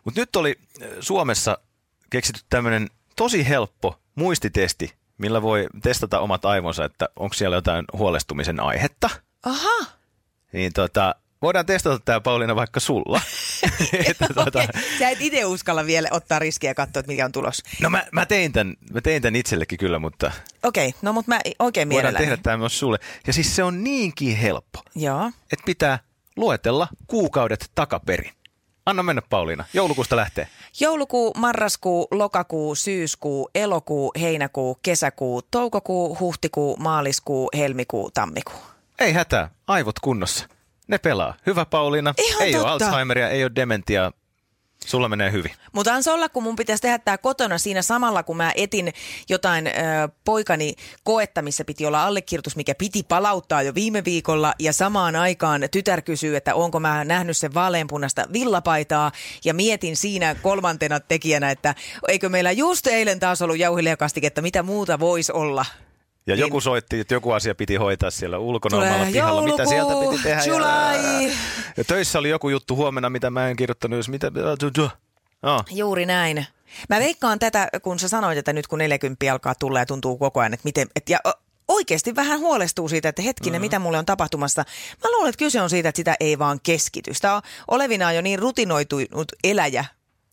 Mutta 0.04 0.20
nyt 0.20 0.36
oli 0.36 0.54
äh, 0.82 0.88
Suomessa 1.00 1.58
keksitty 2.10 2.42
tämmöinen 2.50 2.88
tosi 3.16 3.48
helppo 3.48 3.98
muistitesti, 4.14 4.94
millä 5.18 5.42
voi 5.42 5.66
testata 5.82 6.20
omat 6.20 6.44
aivonsa, 6.44 6.84
että 6.84 7.08
onko 7.16 7.34
siellä 7.34 7.56
jotain 7.56 7.84
huolestumisen 7.92 8.60
aihetta. 8.60 9.10
Aha. 9.46 9.86
Niin 10.52 10.72
tota, 10.72 11.14
voidaan 11.42 11.66
testata 11.66 11.98
tämä 12.04 12.20
Pauliina 12.20 12.56
vaikka 12.56 12.80
sulla. 12.80 13.20
että, 14.10 14.26
tota, 14.34 14.58
Okei. 14.58 14.82
Sä 14.98 15.08
et 15.10 15.20
itse 15.20 15.44
uskalla 15.44 15.86
vielä 15.86 16.08
ottaa 16.10 16.38
riskiä 16.38 16.70
ja 16.70 16.74
katsoa, 16.74 17.00
että 17.00 17.12
mikä 17.12 17.24
on 17.24 17.32
tulos. 17.32 17.62
no 17.80 17.90
mä, 17.90 18.04
mä, 18.12 18.26
tein 18.26 18.52
tämän, 18.52 18.74
mä 18.92 19.00
tein 19.00 19.22
tämän 19.22 19.36
itsellekin 19.36 19.78
kyllä, 19.78 19.98
mutta 19.98 20.32
Okei, 20.62 20.94
no 21.02 21.12
mutta 21.12 21.28
mä 21.28 21.40
oikein 21.58 21.88
voidaan 21.88 22.12
mielelläni. 22.12 22.24
tehdä 22.24 22.42
tämä 22.42 22.56
myös 22.56 22.78
sulle. 22.78 22.98
Ja 23.26 23.32
siis 23.32 23.56
se 23.56 23.62
on 23.62 23.84
niinkin 23.84 24.36
helppo, 24.36 24.82
Joo. 24.94 25.30
että 25.52 25.64
pitää 25.64 25.98
luetella 26.36 26.88
kuukaudet 27.06 27.70
takaperin. 27.74 28.32
Anna 28.86 29.02
mennä 29.02 29.22
Pauliina, 29.30 29.64
joulukuusta 29.72 30.16
lähtee. 30.16 30.48
Joulukuu, 30.80 31.32
marraskuu, 31.36 32.08
lokakuu, 32.10 32.74
syyskuu, 32.74 33.50
elokuu, 33.54 34.12
heinäkuu, 34.20 34.78
kesäkuu, 34.82 35.42
toukokuu, 35.50 36.16
huhtikuu, 36.20 36.76
maaliskuu, 36.76 37.50
helmikuu, 37.56 38.10
tammikuu. 38.10 38.58
Ei 38.98 39.12
hätää, 39.12 39.50
aivot 39.66 39.98
kunnossa. 39.98 40.46
Ne 40.88 40.98
pelaa. 40.98 41.34
Hyvä 41.46 41.64
Pauliina. 41.64 42.14
Ihan 42.18 42.42
ei 42.42 42.56
ole 42.56 42.68
totta. 42.68 42.86
Alzheimeria, 42.86 43.28
ei 43.30 43.44
ole 43.44 43.52
dementiaa. 43.54 44.12
Sulla 44.86 45.08
menee 45.08 45.32
hyvin. 45.32 45.50
Mutta 45.72 45.94
ansa 45.94 46.12
olla, 46.12 46.28
kun 46.28 46.42
mun 46.42 46.56
pitäisi 46.56 46.82
tehdä 46.82 46.98
tämä 46.98 47.18
kotona 47.18 47.58
siinä 47.58 47.82
samalla, 47.82 48.22
kun 48.22 48.36
mä 48.36 48.52
etin 48.56 48.92
jotain 49.28 49.66
ö, 49.66 49.70
poikani 50.24 50.74
koetta, 51.04 51.42
missä 51.42 51.64
piti 51.64 51.86
olla 51.86 52.04
allekirjoitus, 52.04 52.56
mikä 52.56 52.74
piti 52.74 53.02
palauttaa 53.02 53.62
jo 53.62 53.74
viime 53.74 54.04
viikolla. 54.04 54.54
Ja 54.58 54.72
samaan 54.72 55.16
aikaan 55.16 55.62
tytär 55.70 56.02
kysyy, 56.02 56.36
että 56.36 56.54
onko 56.54 56.80
mä 56.80 57.04
nähnyt 57.04 57.36
sen 57.36 57.54
vaaleanpunasta 57.54 58.26
villapaitaa. 58.32 59.12
Ja 59.44 59.54
mietin 59.54 59.96
siinä 59.96 60.34
kolmantena 60.34 61.00
tekijänä, 61.00 61.50
että 61.50 61.74
eikö 62.08 62.28
meillä 62.28 62.52
just 62.52 62.86
eilen 62.86 63.20
taas 63.20 63.42
ollut 63.42 63.58
jauhelijakastiketta, 63.58 64.42
mitä 64.42 64.62
muuta 64.62 64.98
voisi 65.00 65.32
olla. 65.32 65.64
Ja 66.26 66.34
Niin. 66.34 66.40
joku 66.40 66.60
soitti, 66.60 67.00
että 67.00 67.14
joku 67.14 67.30
asia 67.32 67.54
piti 67.54 67.76
hoitaa 67.76 68.10
siellä 68.10 68.38
ulkona 68.38 68.76
Tulee 68.76 68.90
omalla 68.90 69.06
pihalla. 69.12 69.42
Mitä 69.42 69.62
joulukuu, 69.62 69.94
sieltä 69.94 70.10
piti 70.10 70.22
tehdä? 70.22 70.42
Ja- 70.42 70.46
July. 71.22 71.32
Ja 71.76 71.84
töissä 71.84 72.18
oli 72.18 72.28
joku 72.28 72.48
juttu 72.48 72.76
huomenna, 72.76 73.10
mitä 73.10 73.30
mä 73.30 73.48
en 73.48 73.56
kirjoittanut. 73.56 73.96
Jos 73.96 74.08
mitä... 74.08 74.30
Oh. 75.42 75.64
Juuri 75.70 76.06
näin. 76.06 76.46
Mä 76.88 76.98
veikkaan 76.98 77.38
tätä, 77.38 77.68
kun 77.82 77.98
sä 77.98 78.08
sanoit, 78.08 78.38
että 78.38 78.52
nyt 78.52 78.66
kun 78.66 78.78
40 78.78 79.32
alkaa 79.32 79.54
tulla 79.54 79.78
ja 79.78 79.86
tuntuu 79.86 80.16
koko 80.18 80.40
ajan, 80.40 80.54
että 80.54 80.64
miten... 80.64 80.88
Et, 80.96 81.08
ja 81.08 81.18
oikeasti 81.68 82.14
vähän 82.14 82.40
huolestuu 82.40 82.88
siitä, 82.88 83.08
että 83.08 83.22
hetkinen, 83.22 83.60
mm. 83.60 83.64
mitä 83.64 83.78
mulle 83.78 83.98
on 83.98 84.06
tapahtumassa. 84.06 84.64
Mä 85.04 85.10
luulen, 85.10 85.28
että 85.28 85.38
kyse 85.38 85.62
on 85.62 85.70
siitä, 85.70 85.88
että 85.88 85.96
sitä 85.96 86.16
ei 86.20 86.38
vaan 86.38 86.60
keskity. 86.62 87.14
Sitä 87.14 87.34
on 87.34 87.42
olevinaan 87.68 88.14
jo 88.16 88.22
niin 88.22 88.38
rutinoitunut 88.38 89.32
eläjä, 89.44 89.84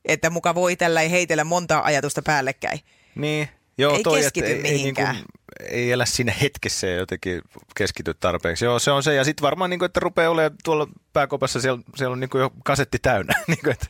että 0.06 0.30
muka 0.30 0.56
voi 0.56 0.76
tällä 0.76 1.02
ei 1.02 1.12
heitellä 1.12 1.44
montaa 1.44 1.84
ajatusta 1.86 2.22
päällekkäin. 2.22 2.80
Niin. 3.16 3.50
Joo, 3.78 3.96
Ei 3.98 4.04
toi, 4.04 4.18
että 4.20 4.32
keskity 4.32 4.48
ei, 4.48 4.54
ei, 4.54 4.62
niin 4.62 4.72
kuin, 4.72 4.78
mihinkään. 4.78 5.16
Ei 5.70 5.92
elä 5.92 6.06
siinä 6.06 6.34
hetkessä 6.42 6.88
ja 6.88 6.96
jotenkin 6.96 7.42
keskity 7.76 8.14
tarpeeksi. 8.14 8.66
Joo, 8.66 8.80
se 8.80 8.92
on 8.92 9.04
se. 9.04 9.16
Ja 9.16 9.24
sitten 9.24 9.42
varmaan, 9.44 9.70
niin 9.70 9.80
kuin, 9.80 9.86
että 9.86 10.00
rupeaa 10.00 10.32
olemaan 10.32 10.58
tuolla 10.64 10.88
pääkopassa, 11.14 11.62
siellä, 11.62 11.82
siellä 11.96 12.14
on 12.14 12.20
niin 12.20 12.30
kuin 12.30 12.42
jo 12.42 12.52
kasetti 12.64 13.00
täynnä. 13.02 13.34
niin 13.48 13.60
kuin, 13.64 13.74
että 13.74 13.88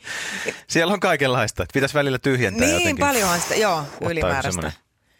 siellä 0.66 0.92
on 0.92 1.00
kaikenlaista. 1.00 1.62
Että 1.62 1.72
pitäisi 1.74 1.94
välillä 1.94 2.18
tyhjentää 2.18 2.66
Niin 2.66 2.78
jotenkin. 2.78 3.06
paljonhan 3.06 3.40
sitä, 3.40 3.54
joo, 3.54 3.84
ylimääräistä. 4.00 4.72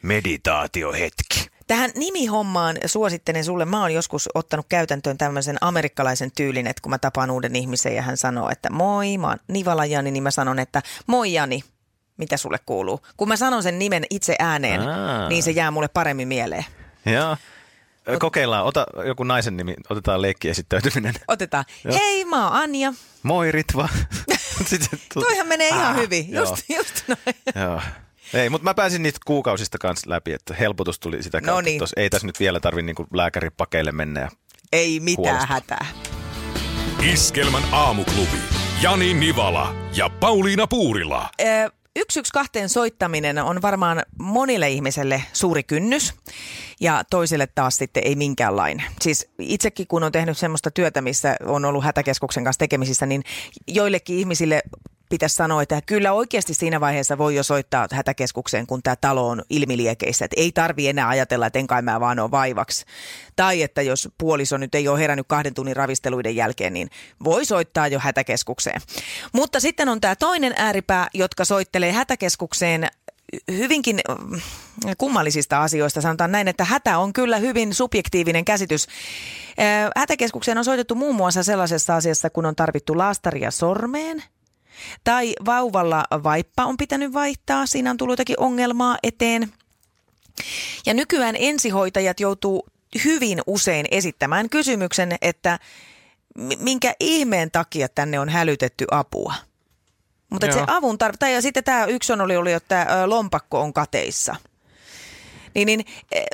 Meditaatiohetki. 0.03 1.53
Tähän 1.67 1.91
nimihommaan 1.95 2.77
suosittelen 2.87 3.45
sulle, 3.45 3.65
mä 3.65 3.81
oon 3.81 3.95
joskus 3.95 4.29
ottanut 4.35 4.67
käytäntöön 4.69 5.19
tämmöisen 5.19 5.57
amerikkalaisen 5.61 6.31
tyylin, 6.37 6.67
että 6.67 6.81
kun 6.83 6.91
mä 6.91 6.99
tapaan 6.99 7.31
uuden 7.31 7.57
ihmisen 7.57 7.97
ja 7.97 8.03
hän 8.03 8.17
sanoo, 8.17 8.51
että 8.51 8.71
moi, 8.71 9.19
mä 9.19 9.27
oon 9.29 9.39
Nivala 9.49 9.87
Jani, 9.87 10.11
niin 10.11 10.23
mä 10.23 10.31
sanon, 10.31 10.59
että 10.59 10.83
moi 11.07 11.33
Jani, 11.33 11.65
mitä 12.23 12.37
sulle 12.37 12.59
kuuluu? 12.67 13.01
Kun 13.17 13.29
mä 13.29 13.37
sanon 13.37 13.63
sen 13.63 13.79
nimen 13.79 14.05
itse 14.11 14.37
ääneen, 14.39 14.89
Aa. 14.89 15.29
niin 15.29 15.43
se 15.43 15.51
jää 15.51 15.71
mulle 15.71 15.89
paremmin 15.89 16.29
mieleen. 16.29 16.65
Joo. 17.07 17.37
Kokeillaan, 18.19 18.65
ota 18.65 18.87
joku 19.07 19.25
naisen 19.25 19.57
nimi, 19.57 19.75
otetaan 19.91 20.23
leikkiesittäytyminen. 20.23 21.15
Otetaan, 21.29 21.65
Joo. 21.85 21.95
hei 21.99 22.25
mä 22.25 22.45
oon 22.49 22.53
Anja. 22.63 22.93
Moi 23.23 23.53
Ritva. 23.53 23.89
Sitten 24.67 24.99
Toihan 25.15 25.47
menee 25.47 25.69
ihan 25.69 25.87
Ah, 25.87 25.97
hyvin, 25.97 26.33
joo. 26.33 26.45
just, 26.45 26.65
just 26.69 27.09
noin. 27.09 27.65
Joo. 27.65 27.81
Ei, 28.35 28.51
mutta 28.51 28.65
mä 28.65 28.75
pääsin 28.75 29.03
niistä 29.03 29.21
kuukausista 29.27 29.79
kanssa 29.79 30.11
läpi, 30.11 30.33
että 30.33 30.55
helpotus 30.55 30.99
tuli 31.01 31.23
sitä 31.23 31.41
kautta. 31.41 31.53
Noniin. 31.53 31.79
Tos, 31.79 31.93
ei 31.97 32.11
tässä 32.11 32.27
nyt 32.27 32.41
vielä 32.41 32.61
tarvi 32.61 32.83
niinku 32.83 33.07
lääkäripakeille 33.15 33.93
mennä. 33.93 34.21
Ja... 34.21 34.29
Ei 34.73 35.01
mitään 35.01 35.27
Huolestua. 35.27 35.55
hätää. 35.55 35.87
Iskelmän 37.13 37.63
aamuklubi. 37.73 38.37
Jani 38.83 39.15
Nivala 39.15 39.75
ja 39.97 40.11
Pauliina 40.11 40.67
Puurila. 40.67 41.31
Ö, 41.41 41.71
112 41.99 42.69
soittaminen 42.69 43.39
on 43.39 43.63
varmaan 43.63 44.03
monille 44.19 44.71
ihmiselle 44.71 45.23
suuri 45.33 45.63
kynnys 45.63 46.15
ja 46.81 47.05
toisille 47.11 47.47
taas 47.47 47.77
sitten 47.77 48.03
ei 48.07 48.17
minkäänlainen. 48.17 48.87
Siis 49.01 49.31
itsekin 49.39 49.87
kun 49.87 50.03
on 50.03 50.13
tehnyt 50.13 50.39
semmoista 50.39 50.71
työtä, 50.71 51.01
missä 51.01 51.37
on 51.47 51.65
ollut 51.65 51.85
hätäkeskuksen 51.85 52.45
kanssa 52.45 52.59
tekemisissä, 52.59 53.07
niin 53.07 53.23
joillekin 53.67 54.19
ihmisille 54.19 54.63
pitäisi 55.13 55.37
sanoa, 55.37 55.63
että 55.63 55.81
kyllä 55.87 56.13
oikeasti 56.13 56.55
siinä 56.55 56.81
vaiheessa 56.81 57.19
voi 57.19 57.35
jo 57.35 57.43
soittaa 57.43 57.89
hätäkeskukseen, 57.93 58.67
kun 58.67 58.83
tämä 58.83 58.97
talo 58.97 59.29
on 59.29 59.43
ilmiliekeissä. 59.51 60.25
Että 60.25 60.41
ei 60.41 60.53
tarvi 60.53 60.89
enää 60.89 61.09
ajatella, 61.09 61.47
että 61.47 61.59
en 61.59 61.67
kai 61.67 61.83
mä 61.83 62.01
vaan 62.01 62.19
ole 62.19 62.31
vaivaksi. 62.31 62.85
Tai 63.37 63.63
että 63.63 63.83
jos 63.83 64.09
puoliso 64.19 64.57
nyt 64.57 64.75
ei 64.75 64.89
ole 64.89 65.01
herännyt 65.01 65.27
kahden 65.29 65.55
tunnin 65.55 65.77
ravisteluiden 65.77 66.37
jälkeen, 66.37 66.73
niin 66.73 66.89
voi 67.25 67.45
soittaa 67.45 67.89
jo 67.89 67.99
hätäkeskukseen. 67.99 68.81
Mutta 69.33 69.61
sitten 69.61 69.89
on 69.89 70.01
tämä 70.01 70.17
toinen 70.17 70.55
ääripää, 70.57 71.09
jotka 71.15 71.45
soittelee 71.45 71.93
hätäkeskukseen 71.93 72.89
hyvinkin 73.51 74.01
mm, 74.09 74.41
kummallisista 74.99 75.63
asioista. 75.63 76.01
Sanotaan 76.01 76.33
näin, 76.33 76.49
että 76.49 76.65
hätä 76.65 76.99
on 76.99 77.13
kyllä 77.13 77.39
hyvin 77.39 77.75
subjektiivinen 77.75 78.45
käsitys. 78.45 78.87
Ö, 78.87 79.91
Hätäkeskukseen 79.97 80.59
on 80.59 80.65
soitettu 80.65 80.95
muun 80.95 81.17
muassa 81.17 81.43
sellaisessa 81.43 81.97
asiassa, 81.97 82.31
kun 82.31 82.47
on 82.47 82.57
tarvittu 82.57 82.99
laastaria 82.99 83.51
sormeen– 83.51 84.23
tai 85.05 85.35
vauvalla 85.45 86.05
vaippa 86.11 86.65
on 86.65 86.77
pitänyt 86.77 87.13
vaihtaa, 87.13 87.67
siinä 87.67 87.91
on 87.91 87.97
tullut 87.97 88.13
jotakin 88.13 88.41
ongelmaa 88.41 88.99
eteen. 89.03 89.53
Ja 90.87 90.95
nykyään 90.95 91.37
ensihoitajat 91.39 92.21
joutuu 92.21 92.67
hyvin 93.05 93.41
usein 93.47 93.87
esittämään 93.91 94.51
kysymyksen, 94.51 95.17
että 95.23 95.59
mi- 96.39 96.57
minkä 96.57 96.95
ihmeen 97.01 97.51
takia 97.51 97.89
tänne 97.89 98.21
on 98.21 98.29
hälytetty 98.29 98.85
apua. 98.91 99.35
Mutta 100.31 100.53
se 100.53 100.65
avun 100.67 100.99
tarvita, 100.99 101.29
ja 101.29 101.43
sitten 101.43 101.65
tämä 101.65 101.85
yksi 101.87 102.13
on 102.13 102.21
oli, 102.21 102.37
oli 102.37 102.53
että 102.53 102.87
lompakko 103.07 103.61
on 103.61 103.73
kateissa. 103.73 104.37
Niin, 105.55 105.67
niin 105.67 105.85
eh, 106.13 106.25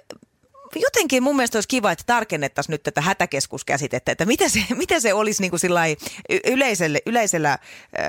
jotenkin 0.77 1.23
mun 1.23 1.37
mielestä 1.37 1.57
olisi 1.57 1.69
kiva, 1.69 1.93
että 1.93 2.05
tarkennettaisiin 2.07 2.73
nyt 2.73 2.83
tätä 2.83 3.01
hätäkeskuskäsitettä, 3.01 4.13
että 4.13 4.27
mitä 4.27 4.49
se, 4.49 4.61
mitä 4.77 5.01
se 5.01 5.15
olisi 5.15 5.43
niin 5.43 5.51
kuin 5.51 5.61
sillai 5.61 5.97
y- 6.29 6.41
yleiselle, 6.53 7.03
yleisellä 7.07 7.53
äh, 7.53 7.59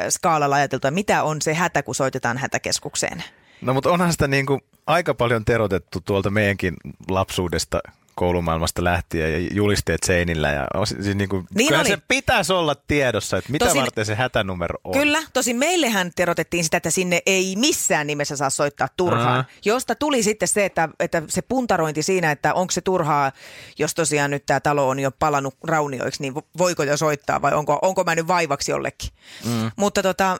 skaalalla 0.09 0.55
ajateltu, 0.55 0.87
että 0.87 0.95
mitä 0.95 1.23
on 1.23 1.41
se 1.41 1.53
hätä, 1.53 1.83
kun 1.83 1.95
soitetaan 1.95 2.37
hätäkeskukseen. 2.37 3.23
No 3.61 3.73
mutta 3.73 3.91
onhan 3.91 4.11
sitä 4.11 4.27
niinku 4.27 4.61
aika 4.87 5.13
paljon 5.13 5.45
terotettu 5.45 6.01
tuolta 6.01 6.29
meidänkin 6.29 6.73
lapsuudesta 7.09 7.79
koulumaailmasta 8.15 8.83
lähtien 8.83 9.33
ja 9.43 9.49
julisteet 9.53 10.03
seinillä. 10.05 10.49
Ja, 10.51 10.67
siis 10.85 11.15
niinku, 11.15 11.43
Niin 11.55 11.67
kyllä 11.67 11.79
oli. 11.81 11.89
se 11.89 11.97
pitäisi 12.07 12.53
olla 12.53 12.75
tiedossa, 12.75 13.37
että 13.37 13.51
mitä 13.51 13.65
Tosin- 13.65 13.81
varten 13.81 14.05
se 14.05 14.15
hätänumero 14.15 14.79
on. 14.83 14.93
Kyllä, 14.93 15.19
tosin 15.33 15.57
meillehän 15.57 16.11
terotettiin 16.15 16.63
sitä, 16.63 16.77
että 16.77 16.91
sinne 16.91 17.21
ei 17.25 17.55
missään 17.55 18.07
nimessä 18.07 18.35
saa 18.35 18.49
soittaa 18.49 18.87
turhaan. 18.97 19.27
Aha. 19.39 19.43
Josta 19.65 19.95
tuli 19.95 20.23
sitten 20.23 20.47
se, 20.47 20.65
että, 20.65 20.89
että 20.99 21.21
se 21.27 21.41
puntarointi 21.41 22.03
siinä, 22.03 22.31
että 22.31 22.53
onko 22.53 22.71
se 22.71 22.81
turhaa, 22.81 23.31
jos 23.79 23.93
tosiaan 23.95 24.31
nyt 24.31 24.45
tämä 24.45 24.59
talo 24.59 24.89
on 24.89 24.99
jo 24.99 25.11
palannut 25.11 25.55
raunioiksi, 25.63 26.21
niin 26.21 26.33
vo- 26.33 26.45
voiko 26.57 26.83
jo 26.83 26.97
soittaa 26.97 27.41
vai 27.41 27.53
onko, 27.53 27.79
onko 27.81 28.03
mä 28.03 28.15
nyt 28.15 28.27
vaivaksi 28.27 28.71
jollekin. 28.71 29.09
Mm. 29.45 29.71
Mutta 29.75 30.03
tota, 30.03 30.37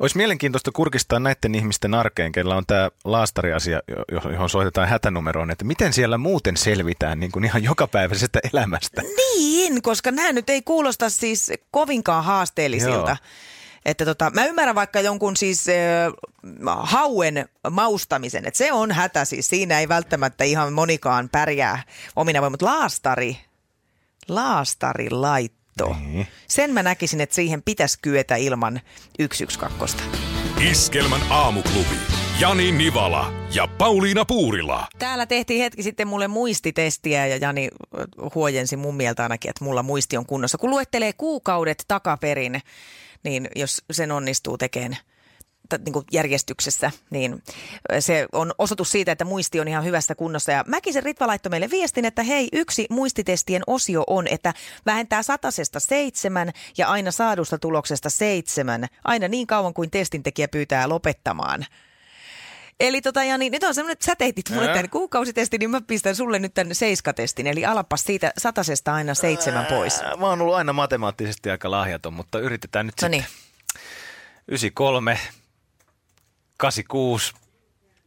Olisi 0.00 0.16
mielenkiintoista 0.16 0.72
kurkistaa 0.72 1.18
näiden 1.18 1.54
ihmisten 1.54 1.94
arkeen, 1.94 2.32
kellä 2.32 2.56
on 2.56 2.66
tämä 2.66 2.90
laastariasia, 3.04 3.80
jo- 4.12 4.30
johon 4.32 4.50
soitetaan 4.50 4.88
hätänumeroon, 4.88 5.50
että 5.50 5.64
miten 5.64 5.92
siellä 5.92 6.18
muuten 6.18 6.56
selvitään 6.56 7.20
niin 7.20 7.32
kuin 7.32 7.44
ihan 7.44 7.64
jokapäiväisestä 7.64 8.40
elämästä. 8.52 9.02
Niin, 9.02 9.82
koska 9.82 10.10
nämä 10.10 10.32
nyt 10.32 10.50
ei 10.50 10.62
kuulosta 10.62 11.10
siis 11.10 11.52
kovinkaan 11.70 12.24
haasteellisilta. 12.24 13.10
Joo. 13.10 13.30
Että 13.84 14.04
tota, 14.04 14.30
mä 14.30 14.46
ymmärrän 14.46 14.74
vaikka 14.74 15.00
jonkun 15.00 15.36
siis 15.36 15.66
äh, 15.68 15.74
hauen 16.80 17.48
maustamisen, 17.70 18.46
että 18.46 18.58
se 18.58 18.72
on 18.72 18.92
hätä 18.92 19.24
siis. 19.24 19.48
Siinä 19.48 19.80
ei 19.80 19.88
välttämättä 19.88 20.44
ihan 20.44 20.72
monikaan 20.72 21.28
pärjää 21.28 21.82
omina 22.16 22.40
voimia, 22.40 22.50
mutta 22.50 22.66
laastari, 22.66 23.36
laastarilaitto. 25.80 26.10
Niin. 26.12 26.26
Sen 26.48 26.70
mä 26.70 26.82
näkisin, 26.82 27.20
että 27.20 27.34
siihen 27.34 27.62
pitäisi 27.62 27.98
kyetä 28.02 28.36
ilman 28.36 28.80
112. 29.32 30.02
Iskelmän 30.70 31.20
aamuklubi. 31.30 31.96
Jani 32.40 32.72
Nivala 32.72 33.32
ja 33.54 33.68
Pauliina 33.78 34.24
Puurila. 34.24 34.86
Täällä 34.98 35.26
tehtiin 35.26 35.60
hetki 35.62 35.82
sitten 35.82 36.08
mulle 36.08 36.28
muistitestiä 36.28 37.26
ja 37.26 37.36
Jani 37.36 37.68
ö, 37.68 38.06
huojensi 38.34 38.76
mun 38.76 38.96
mieltä 38.96 39.22
ainakin, 39.22 39.48
että 39.48 39.64
mulla 39.64 39.82
muisti 39.82 40.16
on 40.16 40.26
kunnossa. 40.26 40.58
Kun 40.58 40.70
luettelee 40.70 41.12
kuukaudet 41.12 41.84
takaperin, 41.88 42.60
niin 43.24 43.48
jos 43.56 43.82
sen 43.90 44.12
onnistuu 44.12 44.58
tekemään 44.58 44.96
niin 45.84 45.92
kuin 45.92 46.04
järjestyksessä, 46.12 46.90
niin 47.10 47.42
se 48.00 48.26
on 48.32 48.52
osoitus 48.58 48.90
siitä, 48.90 49.12
että 49.12 49.24
muisti 49.24 49.60
on 49.60 49.68
ihan 49.68 49.84
hyvässä 49.84 50.14
kunnossa. 50.14 50.52
Ja 50.52 50.64
Mäkisen 50.66 51.02
Ritva 51.02 51.26
laittoi 51.26 51.50
meille 51.50 51.70
viestin, 51.70 52.04
että 52.04 52.22
hei, 52.22 52.48
yksi 52.52 52.86
muistitestien 52.90 53.62
osio 53.66 54.04
on, 54.06 54.26
että 54.30 54.54
vähentää 54.86 55.22
satasesta 55.22 55.80
seitsemän 55.80 56.52
ja 56.78 56.88
aina 56.88 57.10
saadusta 57.10 57.58
tuloksesta 57.58 58.10
seitsemän, 58.10 58.86
aina 59.04 59.28
niin 59.28 59.46
kauan 59.46 59.74
kuin 59.74 59.90
testintekijä 59.90 60.48
pyytää 60.48 60.88
lopettamaan. 60.88 61.66
Eli 62.80 63.00
tota, 63.02 63.24
Jani, 63.24 63.50
nyt 63.50 63.64
on 63.64 63.74
semmoinen, 63.74 63.92
että 63.92 64.04
sä 64.06 64.16
teitit 64.16 64.50
mulle 64.50 64.66
tämän 64.66 64.90
kuukausitestin, 64.90 65.58
niin 65.58 65.70
mä 65.70 65.80
pistän 65.80 66.16
sulle 66.16 66.38
nyt 66.38 66.54
tämän 66.54 66.74
seiskatestin. 66.74 67.46
Eli 67.46 67.64
alapas 67.64 68.04
siitä 68.04 68.32
satasesta 68.38 68.94
aina 68.94 69.14
seitsemän 69.14 69.66
pois. 69.66 70.00
Ää, 70.00 70.16
Mä 70.16 70.26
oon 70.26 70.40
ollut 70.40 70.54
aina 70.54 70.72
matemaattisesti 70.72 71.50
aika 71.50 71.70
lahjaton, 71.70 72.14
mutta 72.14 72.38
yritetään 72.38 72.86
nyt 72.86 72.94
No 73.02 73.06
sitten. 73.06 73.10
niin. 73.10 73.24
93, 74.48 75.18
86, 76.56 77.32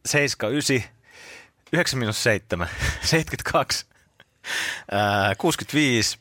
79, 0.06 0.90
9 1.72 1.98
minus 1.98 2.22
7, 2.22 2.68
72, 3.02 3.86
65, 5.38 6.18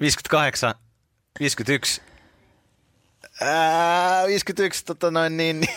58, 0.00 0.74
51, 1.40 2.00
51 4.26 4.84
tota 4.84 5.10
noin 5.10 5.36
niin. 5.36 5.60
niin. 5.60 5.74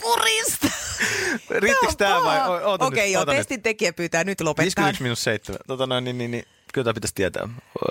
Purista. 0.00 0.68
Riittikö 1.50 1.92
tämä 1.98 2.22
vai? 2.22 2.40
Okei, 2.40 2.64
okay, 2.64 3.04
nyt, 3.04 3.12
joo, 3.12 3.26
testin 3.26 3.62
tekijä 3.62 3.92
pyytää 3.92 4.24
nyt 4.24 4.40
lopettaa. 4.40 4.64
51 4.64 5.02
minus 5.02 5.24
7, 5.24 5.60
tota 5.66 5.86
noin 5.86 6.04
niin, 6.04 6.18
niin, 6.18 6.30
niin. 6.30 6.44
kyllä 6.72 6.84
tämä 6.84 6.94
pitäisi 6.94 7.14
tietää, 7.14 7.48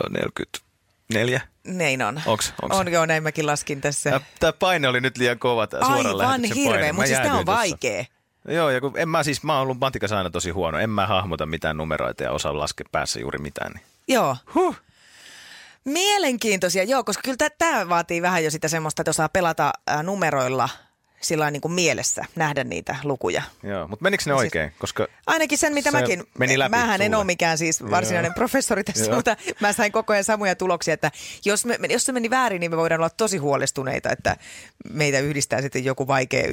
40. 0.10 0.73
Neljä? 1.14 1.42
Nein 1.68 2.02
on. 2.02 2.22
Onks, 2.26 2.54
onks? 2.62 2.76
On 2.76 2.92
joo, 2.92 3.06
näin 3.06 3.24
mäkin 3.24 3.46
laskin 3.46 3.82
tässä. 3.82 4.22
Tämä 4.40 4.54
paine 4.54 4.88
oli 4.88 5.02
nyt 5.02 5.18
liian 5.18 5.40
kova, 5.40 5.68
tämä 5.68 5.86
suoran 5.86 6.22
Aivan 6.22 6.44
hirveä, 6.44 6.94
mutta 6.94 7.08
siis 7.08 7.20
tämä 7.20 7.38
on 7.38 7.46
vaikea. 7.46 8.06
Joo, 8.48 8.70
ja 8.70 8.82
kun 8.82 8.94
en 8.96 9.10
mä 9.10 9.24
siis, 9.24 9.44
mä 9.44 9.54
oon 9.54 9.62
ollut 9.62 9.80
matikassa 9.80 10.18
aina 10.18 10.30
tosi 10.30 10.50
huono. 10.50 10.78
En 10.78 10.90
mä 10.90 11.08
hahmota 11.08 11.46
mitään 11.46 11.78
numeroita 11.78 12.24
ja 12.24 12.32
osaa 12.32 12.58
laskea 12.58 12.88
päässä 12.92 13.20
juuri 13.20 13.40
mitään. 13.40 13.72
Niin. 13.72 13.84
Joo. 14.08 14.38
Huh. 14.56 14.76
Mielenkiintoisia, 15.86 16.84
joo, 16.84 17.04
koska 17.04 17.22
kyllä 17.22 17.50
tämä 17.58 17.90
vaatii 17.90 18.22
vähän 18.22 18.44
jo 18.44 18.52
sitä 18.52 18.68
semmoista, 18.68 19.02
että 19.02 19.10
osaa 19.10 19.30
pelata 19.30 19.72
numeroilla– 20.04 20.70
sillä 21.24 21.52
niin 21.52 21.62
kuin 21.62 21.72
mielessä, 21.72 22.26
nähdä 22.36 22.64
niitä 22.64 22.96
lukuja. 23.04 23.42
Joo, 23.64 23.88
mutta 23.88 24.04
menikö 24.04 24.24
ne 24.26 24.32
Siis- 24.34 24.40
oikein? 24.40 24.72
Koska 24.80 25.08
Ainakin 25.28 25.58
sen, 25.58 25.74
mitä 25.74 25.92
Se 25.92 25.98
mäkin. 26.02 26.24
meni 26.38 26.60
läpi 26.60 26.70
Mähän 26.70 27.02
en 27.02 27.06
sulle. 27.08 27.18
ole 27.18 27.24
mikään 27.26 27.58
siis 27.58 27.84
varsinainen 27.92 28.30
Joo. 28.30 28.36
professori 28.36 28.84
tässä, 28.84 29.06
Joo. 29.06 29.16
mutta 29.16 29.38
mä 29.60 29.74
sain 29.74 29.92
koko 29.92 30.14
ajan 30.14 30.24
samoja 30.24 30.56
tuloksia, 30.56 30.94
että 30.94 31.12
jos, 31.46 31.66
me, 31.66 31.80
jos 31.90 32.04
se 32.06 32.12
meni 32.12 32.30
väärin, 32.30 32.60
niin 32.60 32.72
me 32.72 32.78
voidaan 32.78 33.02
olla 33.02 33.10
tosi 33.10 33.38
huolestuneita, 33.38 34.10
että 34.12 34.38
meitä 34.90 35.20
yhdistää 35.20 35.62
sitten 35.62 35.86
joku 35.86 36.08
vaikea 36.08 36.48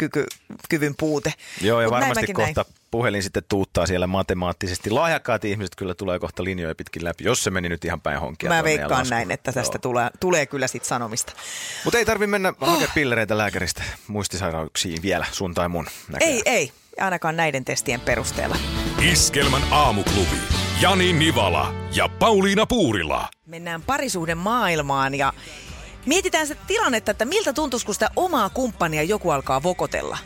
ymmärryskyky, 0.00 0.26
kyvyn 0.68 0.94
puute. 0.98 1.32
Joo, 1.60 1.80
ja 1.80 1.88
Mut 1.88 1.98
näin 1.98 2.08
varmasti 2.08 2.32
kohta 2.32 2.64
puhelin 2.90 3.22
sitten 3.22 3.42
tuuttaa 3.48 3.86
siellä 3.86 4.06
matemaattisesti. 4.06 4.90
Lahjakkaat 4.90 5.44
ihmiset 5.44 5.76
kyllä 5.76 5.94
tulee 5.94 6.18
kohta 6.18 6.44
linjoja 6.44 6.74
pitkin 6.74 7.04
läpi, 7.04 7.24
jos 7.24 7.44
se 7.44 7.50
meni 7.50 7.68
nyt 7.68 7.84
ihan 7.84 8.00
päin 8.00 8.20
honkia. 8.20 8.50
Mä 8.50 8.64
veikkaan 8.64 9.06
näin, 9.10 9.30
että 9.30 9.52
tästä 9.52 9.76
Joo. 9.76 9.80
tulee, 9.80 10.10
tulee 10.20 10.46
kyllä 10.46 10.66
sit 10.66 10.84
sanomista. 10.84 11.32
Mutta 11.84 11.98
ei 11.98 12.04
tarvi 12.04 12.26
mennä 12.26 12.48
oh. 12.48 12.68
hakemaan 12.68 12.92
pillereitä 12.94 13.38
lääkäristä 13.38 13.82
muistisairauksiin 14.06 15.02
vielä, 15.02 15.26
sun 15.32 15.54
tai 15.54 15.68
mun 15.68 15.86
näköjään. 16.08 16.34
Ei, 16.34 16.42
ei, 16.46 16.72
ainakaan 17.00 17.36
näiden 17.36 17.64
testien 17.64 18.00
perusteella. 18.00 18.56
Iskelmän 19.12 19.62
aamuklubi. 19.70 20.36
Jani 20.80 21.12
Nivala 21.12 21.74
ja 21.92 22.08
Pauliina 22.08 22.66
Puurila. 22.66 23.28
Mennään 23.46 23.82
parisuhden 23.82 24.38
maailmaan 24.38 25.14
ja 25.14 25.32
mietitään 26.06 26.46
sitä 26.46 26.60
tilannetta, 26.66 27.10
että 27.10 27.24
miltä 27.24 27.52
tuntuisi, 27.52 27.86
kun 27.86 27.94
sitä 27.94 28.10
omaa 28.16 28.50
kumppania 28.50 29.02
joku 29.02 29.30
alkaa 29.30 29.62
vokotella. 29.62 30.18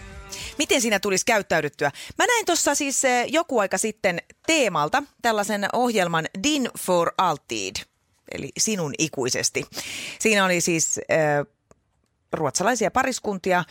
Miten 0.59 0.81
siinä 0.81 1.01
tulisi 1.01 1.27
käyttäydyttyä? 1.27 1.91
Mä 2.19 2.27
näin 2.27 2.47
tuossa 2.47 2.75
siis 2.75 3.05
eh, 3.05 3.27
joku 3.29 3.59
aika 3.59 3.79
sitten 3.79 4.23
teemalta 4.47 5.03
tällaisen 5.23 5.69
ohjelman 5.73 6.27
Din 6.43 6.69
for 6.79 7.13
Altid, 7.19 7.77
eli 8.33 8.51
sinun 8.59 8.95
ikuisesti. 8.99 9.67
Siinä 10.19 10.45
oli 10.45 10.61
siis 10.61 10.99
äh, 10.99 11.47
ruotsalaisia 12.33 12.91
pariskuntia, 12.91 13.59
äh, 13.59 13.67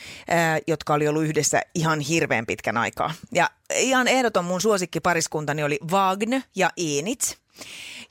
jotka 0.67 0.93
oli 0.93 1.07
ollut 1.07 1.23
yhdessä 1.23 1.61
ihan 1.75 1.99
hirveän 1.99 2.45
pitkän 2.45 2.77
aikaa. 2.77 3.13
Ja 3.31 3.49
ihan 3.75 4.07
ehdoton 4.07 4.45
mun 4.45 4.61
suosikkipariskuntani 4.61 5.63
oli 5.63 5.79
Wagner 5.91 6.41
ja 6.55 6.69
Enitz. 6.77 7.35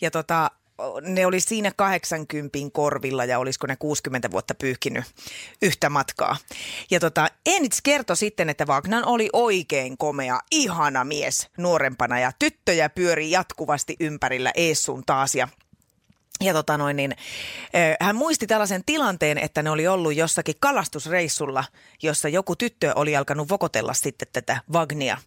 Ja 0.00 0.11
tota, 0.11 0.50
ne 1.02 1.26
oli 1.26 1.41
siinä 1.41 1.73
80 1.76 2.59
korvilla 2.73 3.25
ja 3.25 3.38
olisiko 3.38 3.67
ne 3.67 3.76
60 3.76 4.31
vuotta 4.31 4.55
pyyhkinyt 4.55 5.05
yhtä 5.62 5.91
matkaa. 5.91 6.37
Ja 6.91 7.00
tota, 7.00 7.29
Enitz 7.47 7.81
kertoi 7.83 8.17
sitten, 8.17 8.50
että 8.50 8.64
Wagner 8.67 9.02
oli 9.07 9.29
oikein 9.33 9.99
komea, 9.99 10.41
ihana 10.50 11.05
mies 11.05 11.49
nuorempana 11.59 12.21
ja 12.21 12.33
tyttöjä 12.38 12.88
pyöri 12.88 13.31
jatkuvasti 13.31 13.97
ympärillä 14.00 14.52
ees 14.57 14.83
sun 14.83 15.02
taas 15.07 15.35
ja 15.35 15.49
ja 16.42 16.52
tota 16.52 16.78
noin, 16.78 16.96
niin, 16.96 17.16
hän 18.00 18.16
muisti 18.16 18.46
tällaisen 18.46 18.82
tilanteen, 18.87 19.38
että 19.38 19.62
ne 19.62 19.70
oli 19.70 19.87
ollut 19.87 20.14
jossakin 20.14 20.54
kalastusreissulla, 20.61 21.64
jossa 22.02 22.28
joku 22.28 22.56
tyttö 22.56 22.92
oli 22.94 23.16
alkanut 23.16 23.49
vokotella 23.49 23.94
sitten 23.94 24.28
tätä 24.32 24.61
Vagnia. 24.72 25.18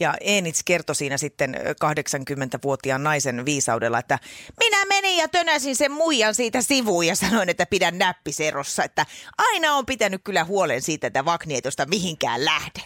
Ja 0.00 0.14
Enits 0.20 0.62
kertoi 0.64 0.94
siinä 0.94 1.16
sitten 1.18 1.54
eh, 1.54 1.60
80-vuotiaan 1.62 3.02
naisen 3.02 3.44
viisaudella, 3.44 3.98
että 3.98 4.18
minä 4.60 4.84
menin 4.84 5.16
ja 5.16 5.28
tönäsin 5.28 5.76
sen 5.76 5.92
muijan 5.92 6.34
siitä 6.34 6.62
sivuun 6.62 7.06
ja 7.06 7.16
sanoin, 7.16 7.48
että 7.48 7.66
pidän 7.66 7.98
näppiserossa, 7.98 8.84
että 8.84 9.06
aina 9.38 9.74
on 9.74 9.86
pitänyt 9.86 10.20
kyllä 10.24 10.44
huolen 10.44 10.82
siitä, 10.82 11.06
että 11.06 11.24
Vagni 11.24 11.54
ei 11.54 11.62
tuosta 11.62 11.86
mihinkään 11.86 12.44
lähde. 12.44 12.80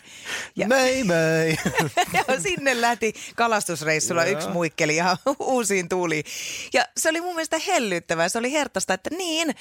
Ja, 0.57 0.69
Mei 0.77 1.05
mei. 1.05 1.57
ja 2.29 2.41
sinne 2.41 2.81
lähti 2.81 3.15
kalastusreissulla 3.37 4.25
yksi 4.25 4.49
muikkeli 4.49 4.95
ihan 4.95 5.17
uusiin 5.39 5.89
tuuliin. 5.89 6.25
Ja 6.73 6.89
se 6.97 7.09
oli 7.09 7.21
mun 7.21 7.35
mielestä 7.35 7.59
hellyttävää, 7.67 8.29
se 8.29 8.39
oli 8.39 8.53
hertaista, 8.53 8.95
että 8.95 9.11
niin, 9.11 9.55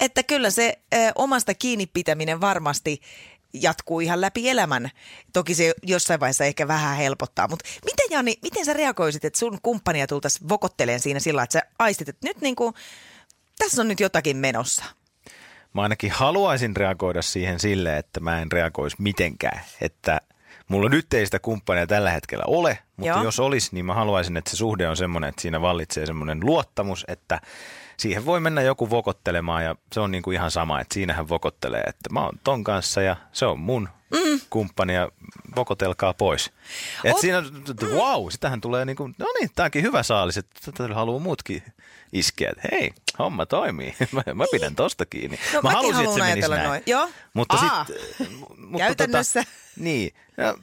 että 0.00 0.22
kyllä 0.22 0.50
se 0.50 0.78
ö, 0.94 0.96
omasta 1.14 1.54
kiinni 1.54 1.86
pitäminen 1.86 2.40
varmasti 2.40 3.00
jatkuu 3.52 4.00
ihan 4.00 4.20
läpi 4.20 4.48
elämän. 4.48 4.90
Toki 5.32 5.54
se 5.54 5.74
jossain 5.82 6.20
vaiheessa 6.20 6.44
ehkä 6.44 6.68
vähän 6.68 6.96
helpottaa, 6.96 7.48
mutta 7.48 7.64
miten 7.84 8.06
Jani, 8.10 8.38
miten 8.42 8.64
sä 8.64 8.72
reagoisit, 8.72 9.24
että 9.24 9.38
sun 9.38 9.58
kumppania 9.62 10.06
tultaisiin 10.06 10.48
vokotteleen 10.48 11.00
siinä 11.00 11.20
sillä, 11.20 11.42
että 11.42 11.52
sä 11.52 11.62
aistit, 11.78 12.08
että 12.08 12.28
nyt 12.28 12.40
niin 12.40 12.56
kuin, 12.56 12.74
tässä 13.58 13.82
on 13.82 13.88
nyt 13.88 14.00
jotakin 14.00 14.36
menossa. 14.36 14.84
Mä 15.74 15.82
ainakin 15.82 16.10
haluaisin 16.10 16.76
reagoida 16.76 17.22
siihen 17.22 17.60
sille, 17.60 17.98
että 17.98 18.20
mä 18.20 18.42
en 18.42 18.52
reagoisi 18.52 18.96
mitenkään. 18.98 19.60
Että 19.80 20.20
mulla 20.68 20.88
nyt 20.88 21.14
ei 21.14 21.24
sitä 21.24 21.38
kumppania 21.38 21.86
tällä 21.86 22.10
hetkellä 22.10 22.44
ole, 22.46 22.78
mutta 22.96 23.08
Joo. 23.08 23.24
jos 23.24 23.40
olisi, 23.40 23.68
niin 23.72 23.84
mä 23.84 23.94
haluaisin, 23.94 24.36
että 24.36 24.50
se 24.50 24.56
suhde 24.56 24.88
on 24.88 24.96
semmoinen, 24.96 25.28
että 25.28 25.42
siinä 25.42 25.60
vallitsee 25.60 26.06
semmoinen 26.06 26.40
luottamus, 26.42 27.04
että 27.08 27.40
siihen 27.96 28.26
voi 28.26 28.40
mennä 28.40 28.62
joku 28.62 28.90
vokottelemaan 28.90 29.64
ja 29.64 29.76
se 29.92 30.00
on 30.00 30.10
niin 30.10 30.22
kuin 30.22 30.34
ihan 30.34 30.50
sama, 30.50 30.80
että 30.80 30.94
siinähän 30.94 31.28
vokottelee, 31.28 31.80
että 31.80 32.12
mä 32.12 32.20
oon 32.20 32.38
ton 32.44 32.64
kanssa 32.64 33.02
ja 33.02 33.16
se 33.32 33.46
on 33.46 33.58
mun 33.60 33.88
mm. 34.10 34.40
kumppani 34.50 34.94
ja 34.94 35.08
vokotelkaa 35.58 36.14
pois. 36.14 36.50
Et 37.04 37.16
Oot- 37.16 37.20
siinä, 37.20 37.42
wow, 37.94 38.28
sitähän 38.30 38.60
tulee 38.60 38.84
niin 38.84 38.96
kuin, 38.96 39.14
no 39.18 39.26
niin, 39.40 39.50
tääkin 39.54 39.82
hyvä 39.82 40.02
saalis, 40.02 40.36
että 40.36 40.72
tätä 40.72 40.94
haluaa 40.94 41.18
muutkin 41.18 41.62
iskeä, 42.12 42.52
hei, 42.72 42.90
homma 43.18 43.46
toimii, 43.46 43.94
mä, 44.12 44.22
mä 44.34 44.44
pidän 44.50 44.74
tosta 44.76 45.06
kiinni. 45.06 45.36
Niin. 45.36 45.54
No, 45.54 45.60
mä 45.62 45.70
halusin, 45.70 45.94
että 45.94 46.10
haluan 46.10 46.18
se 46.20 46.34
menisi 46.34 46.48
näin. 46.50 46.64
noin. 46.68 46.82
Joo. 46.86 47.08
Mutta 47.34 47.56
Aa, 47.56 47.84
sit, 47.84 48.28
mutta 48.56 48.78
käytännössä. 48.78 49.40
Tota, 49.44 49.56
niin, 49.76 50.14
ja, 50.36 50.54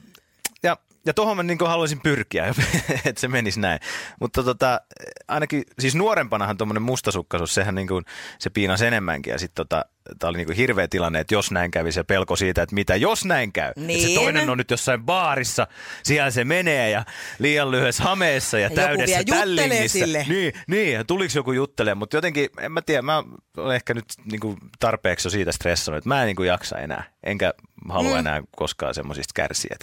ja, 1.06 1.14
tuohon 1.14 1.36
mä 1.36 1.42
niin 1.42 1.58
haluaisin 1.60 2.00
pyrkiä, 2.00 2.46
että 3.04 3.20
se 3.20 3.28
menisi 3.28 3.60
näin. 3.60 3.80
Mutta 4.20 4.42
tota, 4.42 4.80
ainakin, 5.28 5.62
siis 5.78 5.94
nuorempanahan 5.94 6.56
tuommoinen 6.56 6.82
mustasukkaisuus, 6.82 7.54
sehän 7.54 7.74
niin 7.74 7.88
kuin, 7.88 8.04
se 8.38 8.50
piinasi 8.50 8.86
enemmänkin. 8.86 9.30
Ja 9.30 9.38
sitten 9.38 9.66
tota, 9.66 9.84
tämä 10.18 10.28
oli 10.28 10.36
niin 10.38 10.46
kuin 10.46 10.56
hirveä 10.56 10.88
tilanne, 10.88 11.20
että 11.20 11.34
jos 11.34 11.50
näin 11.50 11.70
kävi, 11.70 11.92
se 11.92 12.04
pelko 12.04 12.36
siitä, 12.36 12.62
että 12.62 12.74
mitä 12.74 12.96
jos 12.96 13.24
näin 13.24 13.52
käy. 13.52 13.68
Että 13.68 13.80
se 13.80 13.86
Niin. 13.86 14.20
toinen 14.20 14.50
on 14.50 14.58
nyt 14.58 14.70
jossain 14.70 15.02
baarissa, 15.02 15.66
siellä 16.02 16.30
se 16.30 16.44
menee 16.44 16.90
ja 16.90 17.04
liian 17.38 17.70
lyhyessä 17.70 18.02
hameessa 18.02 18.58
ja, 18.58 18.66
Ja 18.68 18.70
täydessä 18.70 19.24
tällingissä. 19.24 19.98
sille. 19.98 20.26
Niin, 20.28 20.52
niin, 20.66 21.06
tuliko 21.06 21.32
joku 21.34 21.52
juttelemaan, 21.52 21.98
mutta 21.98 22.16
jotenkin, 22.16 22.48
en 22.60 22.72
mä 22.72 22.82
tiedä, 22.82 23.02
mä 23.02 23.22
olen 23.56 23.76
ehkä 23.76 23.94
nyt 23.94 24.04
niin 24.30 24.40
kuin 24.40 24.56
tarpeeksi 24.78 25.26
jo 25.26 25.30
siitä 25.30 25.52
stressannut, 25.52 25.98
että 25.98 26.08
mä 26.08 26.22
en 26.22 26.26
niin 26.26 26.36
kuin 26.36 26.48
jaksa 26.48 26.78
enää, 26.78 27.04
enkä 27.22 27.54
halua 27.88 28.12
mm. 28.12 28.18
enää 28.18 28.42
koskaan 28.56 28.94
semmoisista 28.94 29.32
kärsiä. 29.34 29.76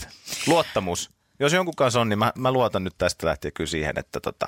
Luottamus. 0.47 1.11
Jos 1.39 1.53
jonkun 1.53 1.75
kanssa 1.75 2.01
on, 2.01 2.09
niin 2.09 2.19
mä, 2.19 2.31
mä 2.37 2.51
luotan 2.51 2.83
nyt 2.83 2.93
tästä 2.97 3.27
lähtien 3.27 3.53
kyllä 3.53 3.69
siihen, 3.69 3.99
että 3.99 4.19
tota, 4.19 4.47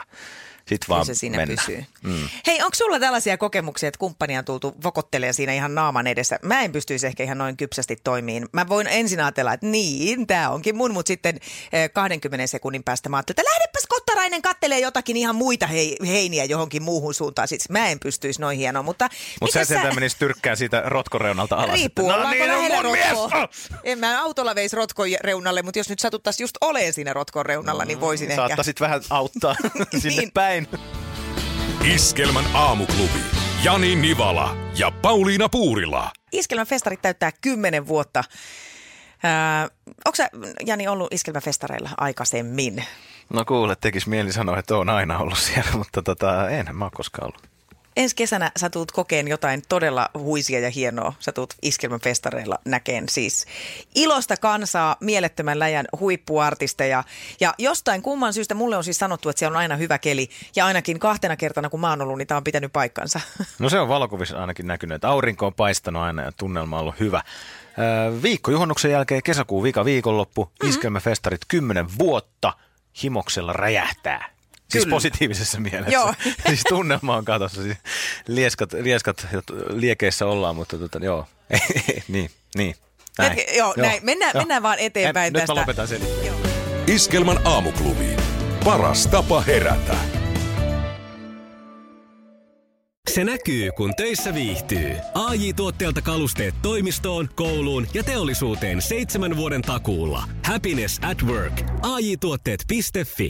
sit 0.69 0.86
Kyllä 0.86 0.95
vaan 0.95 1.06
se 1.06 1.13
siinä 1.15 1.38
mennään. 1.38 1.58
pysyy. 1.65 1.86
Mm. 2.04 2.30
Hei, 2.47 2.56
onko 2.62 2.75
sulla 2.75 2.99
tällaisia 2.99 3.38
kokemuksia, 3.38 3.88
että 3.89 3.97
kumppania 3.99 4.39
on 4.39 4.45
tultu 4.45 4.75
vokottelemaan 4.84 5.34
siinä 5.34 5.54
ihan 5.54 5.75
naaman 5.75 6.08
edessä? 6.08 6.39
Mä 6.41 6.62
en 6.62 6.71
pystyisi 6.71 7.08
ehkä 7.08 7.23
ihan 7.23 7.38
noin 7.38 7.58
kypsästi 7.58 7.95
toimiin. 8.04 8.45
Mä 8.51 8.67
voin 8.69 8.88
ensin 8.88 9.19
ajatella, 9.19 9.54
että 9.54 9.65
niin, 9.65 10.28
tämä 10.28 10.49
onkin 10.49 10.75
mun, 10.75 10.93
mutta 10.93 11.08
sitten 11.08 11.39
eh, 11.73 11.89
20 11.93 12.47
sekunnin 12.47 12.84
päästä 12.84 13.10
mä 13.10 13.17
ajattelin, 13.17 13.39
että 13.39 13.51
lähdepäs 13.51 13.84
kottarainen 13.89 14.41
kattelee 14.41 14.80
jotakin 14.80 15.17
ihan 15.17 15.36
muita 15.36 15.67
hei, 15.67 15.97
heiniä 16.08 16.45
johonkin 16.45 16.84
muuhun 16.84 17.13
suuntaan. 17.13 17.47
Siis 17.47 17.69
mä 17.69 17.88
en 17.88 17.99
pystyisi 17.99 18.41
noin 18.41 18.58
hienoa, 18.58 18.84
mutta... 18.84 19.10
Mutta 19.41 19.54
sä 19.54 19.65
sentään 19.65 19.95
menisi 19.95 20.17
tyrkkään 20.19 20.58
siitä 20.58 20.84
rotkoreunalta 20.86 21.56
alas. 21.56 21.73
Riippuu, 21.75 22.10
no 22.10 22.30
niin, 22.30 22.41
on 22.43 22.47
lähellä 22.49 22.84
mun 22.84 22.91
mies! 22.91 23.13
Oh! 23.13 23.32
En 23.84 23.99
mä 23.99 24.21
autolla 24.23 24.56
veisi 24.56 24.75
rotkon 24.75 25.08
reunalle, 25.21 25.62
mutta 25.62 25.80
jos 25.80 25.89
nyt 25.89 25.99
satuttaisiin 25.99 26.43
just 26.43 26.58
oleen 26.62 26.93
siinä 26.93 27.13
rotkon 27.13 27.45
reunalla, 27.45 27.86
niin 27.86 27.99
voisin 27.99 28.30
ehkä... 28.32 28.41
Saattaisit 28.41 28.80
vähän 28.80 29.01
auttaa 29.10 29.56
sinne 30.01 30.21
Niin. 30.21 30.32
päin. 30.32 30.54
Iskelmän 31.95 32.45
aamuklubi. 32.53 33.19
Jani 33.63 33.95
Nivala 33.95 34.57
ja 34.77 34.91
Pauliina 34.91 35.49
Puurila. 35.49 36.11
Iskelmän 36.31 36.67
festarit 36.67 37.01
täyttää 37.01 37.31
10 37.41 37.87
vuotta. 37.87 38.23
Ää, 39.23 39.67
onko 40.05 40.15
sä, 40.15 40.29
Jani, 40.65 40.87
ollut 40.87 41.13
iskelmäfestareilla 41.13 41.89
aikaisemmin? 41.97 42.83
No 43.33 43.45
kuule, 43.45 43.75
tekis 43.75 44.07
mieli 44.07 44.33
sanoa, 44.33 44.59
että 44.59 44.77
on 44.77 44.89
aina 44.89 45.17
ollut 45.17 45.37
siellä, 45.37 45.71
mutta 45.77 46.01
tota, 46.01 46.49
enhän 46.49 46.75
mä 46.75 46.85
ole 46.85 46.91
koskaan 46.95 47.27
ollut. 47.27 47.54
Ensi 47.95 48.15
kesänä 48.15 48.51
sä 48.58 48.69
tulet 48.69 48.91
kokeen 48.91 49.27
jotain 49.27 49.62
todella 49.69 50.10
huisia 50.17 50.60
ja 50.60 50.69
hienoa. 50.69 51.13
Sä 51.19 51.31
tulet 51.31 51.55
iskelmäfestareilla 51.62 52.60
näkeen 52.65 53.10
siis 53.10 53.45
ilosta 53.95 54.38
kansaa, 54.38 54.95
mielettömän 54.99 55.60
läjän 55.60 55.86
huippuartisteja. 55.99 57.03
Ja 57.39 57.53
jostain 57.58 58.01
kumman 58.01 58.34
syystä 58.34 58.55
mulle 58.55 58.77
on 58.77 58.84
siis 58.84 58.97
sanottu, 58.97 59.29
että 59.29 59.39
siellä 59.39 59.55
on 59.55 59.60
aina 59.60 59.75
hyvä 59.75 59.97
keli. 59.97 60.29
Ja 60.55 60.65
ainakin 60.65 60.99
kahtena 60.99 61.38
kertana, 61.38 61.69
kun 61.69 61.79
mä 61.79 61.89
oon 61.89 62.01
ollut, 62.01 62.17
niin 62.17 62.27
tää 62.27 62.38
on 62.38 62.43
pitänyt 62.43 62.73
paikkansa. 62.73 63.19
No 63.60 63.69
se 63.69 63.79
on 63.79 63.88
valokuvissa 63.88 64.41
ainakin 64.41 64.67
näkynyt, 64.67 64.95
että 64.95 65.10
aurinko 65.10 65.47
on 65.47 65.53
paistanut 65.53 66.01
aina 66.01 66.21
ja 66.21 66.31
tunnelma 66.31 66.75
on 66.75 66.81
ollut 66.81 66.99
hyvä. 66.99 67.21
Viikko 68.21 68.51
juhannuksen 68.51 68.91
jälkeen, 68.91 69.23
kesäkuun 69.23 69.63
vika 69.63 69.86
viikonloppu, 69.86 70.43
mm-hmm. 70.43 70.69
iskelmäfestarit 70.69 71.41
10 71.47 71.86
vuotta, 71.99 72.53
himoksella 73.03 73.53
räjähtää. 73.53 74.35
Siis 74.69 74.84
Kyllä. 74.84 74.95
positiivisessa 74.95 75.60
mielessä. 75.60 75.91
Joo. 75.93 76.13
siis 76.47 76.62
tunnelma 76.69 77.15
on 77.17 77.25
katossa. 77.25 77.63
Siis 77.63 77.78
lieskat, 78.28 78.73
lieskat 78.73 79.28
liekeissä 79.69 80.25
ollaan, 80.25 80.56
mutta 80.56 80.78
tota, 80.78 80.99
joo. 80.99 81.28
niin, 82.08 82.30
niin. 82.58 82.75
Näin. 83.17 83.32
Hetki, 83.34 83.58
joo, 83.58 83.73
näin. 83.78 84.06
Mennään- 84.06 84.38
mennään 84.38 84.63
vaan 84.63 84.80
eteenpäin 84.80 85.28
en, 85.28 85.34
Nyt 85.34 85.39
tästä. 85.41 85.54
mä 85.54 85.60
lopetan 85.60 85.88
sen. 85.88 86.01
Iskelmän 86.88 87.38
aamuklubi. 87.47 88.06
Paras 88.63 89.08
tapa 89.08 89.41
herätä. 89.41 89.95
Se 93.13 93.23
näkyy, 93.23 93.71
kun 93.78 93.95
töissä 93.95 94.34
viihtyy. 94.34 94.95
ai 95.13 95.54
tuotteelta 95.54 96.01
kalusteet 96.01 96.56
toimistoon, 96.62 97.30
kouluun 97.36 97.88
ja 97.93 98.04
teollisuuteen 98.04 98.82
seitsemän 98.82 99.38
vuoden 99.38 99.62
takuulla. 99.62 100.23
Happiness 100.45 100.99
at 101.12 101.23
work. 101.23 101.62
AJ-tuotteet.fi 101.82 103.23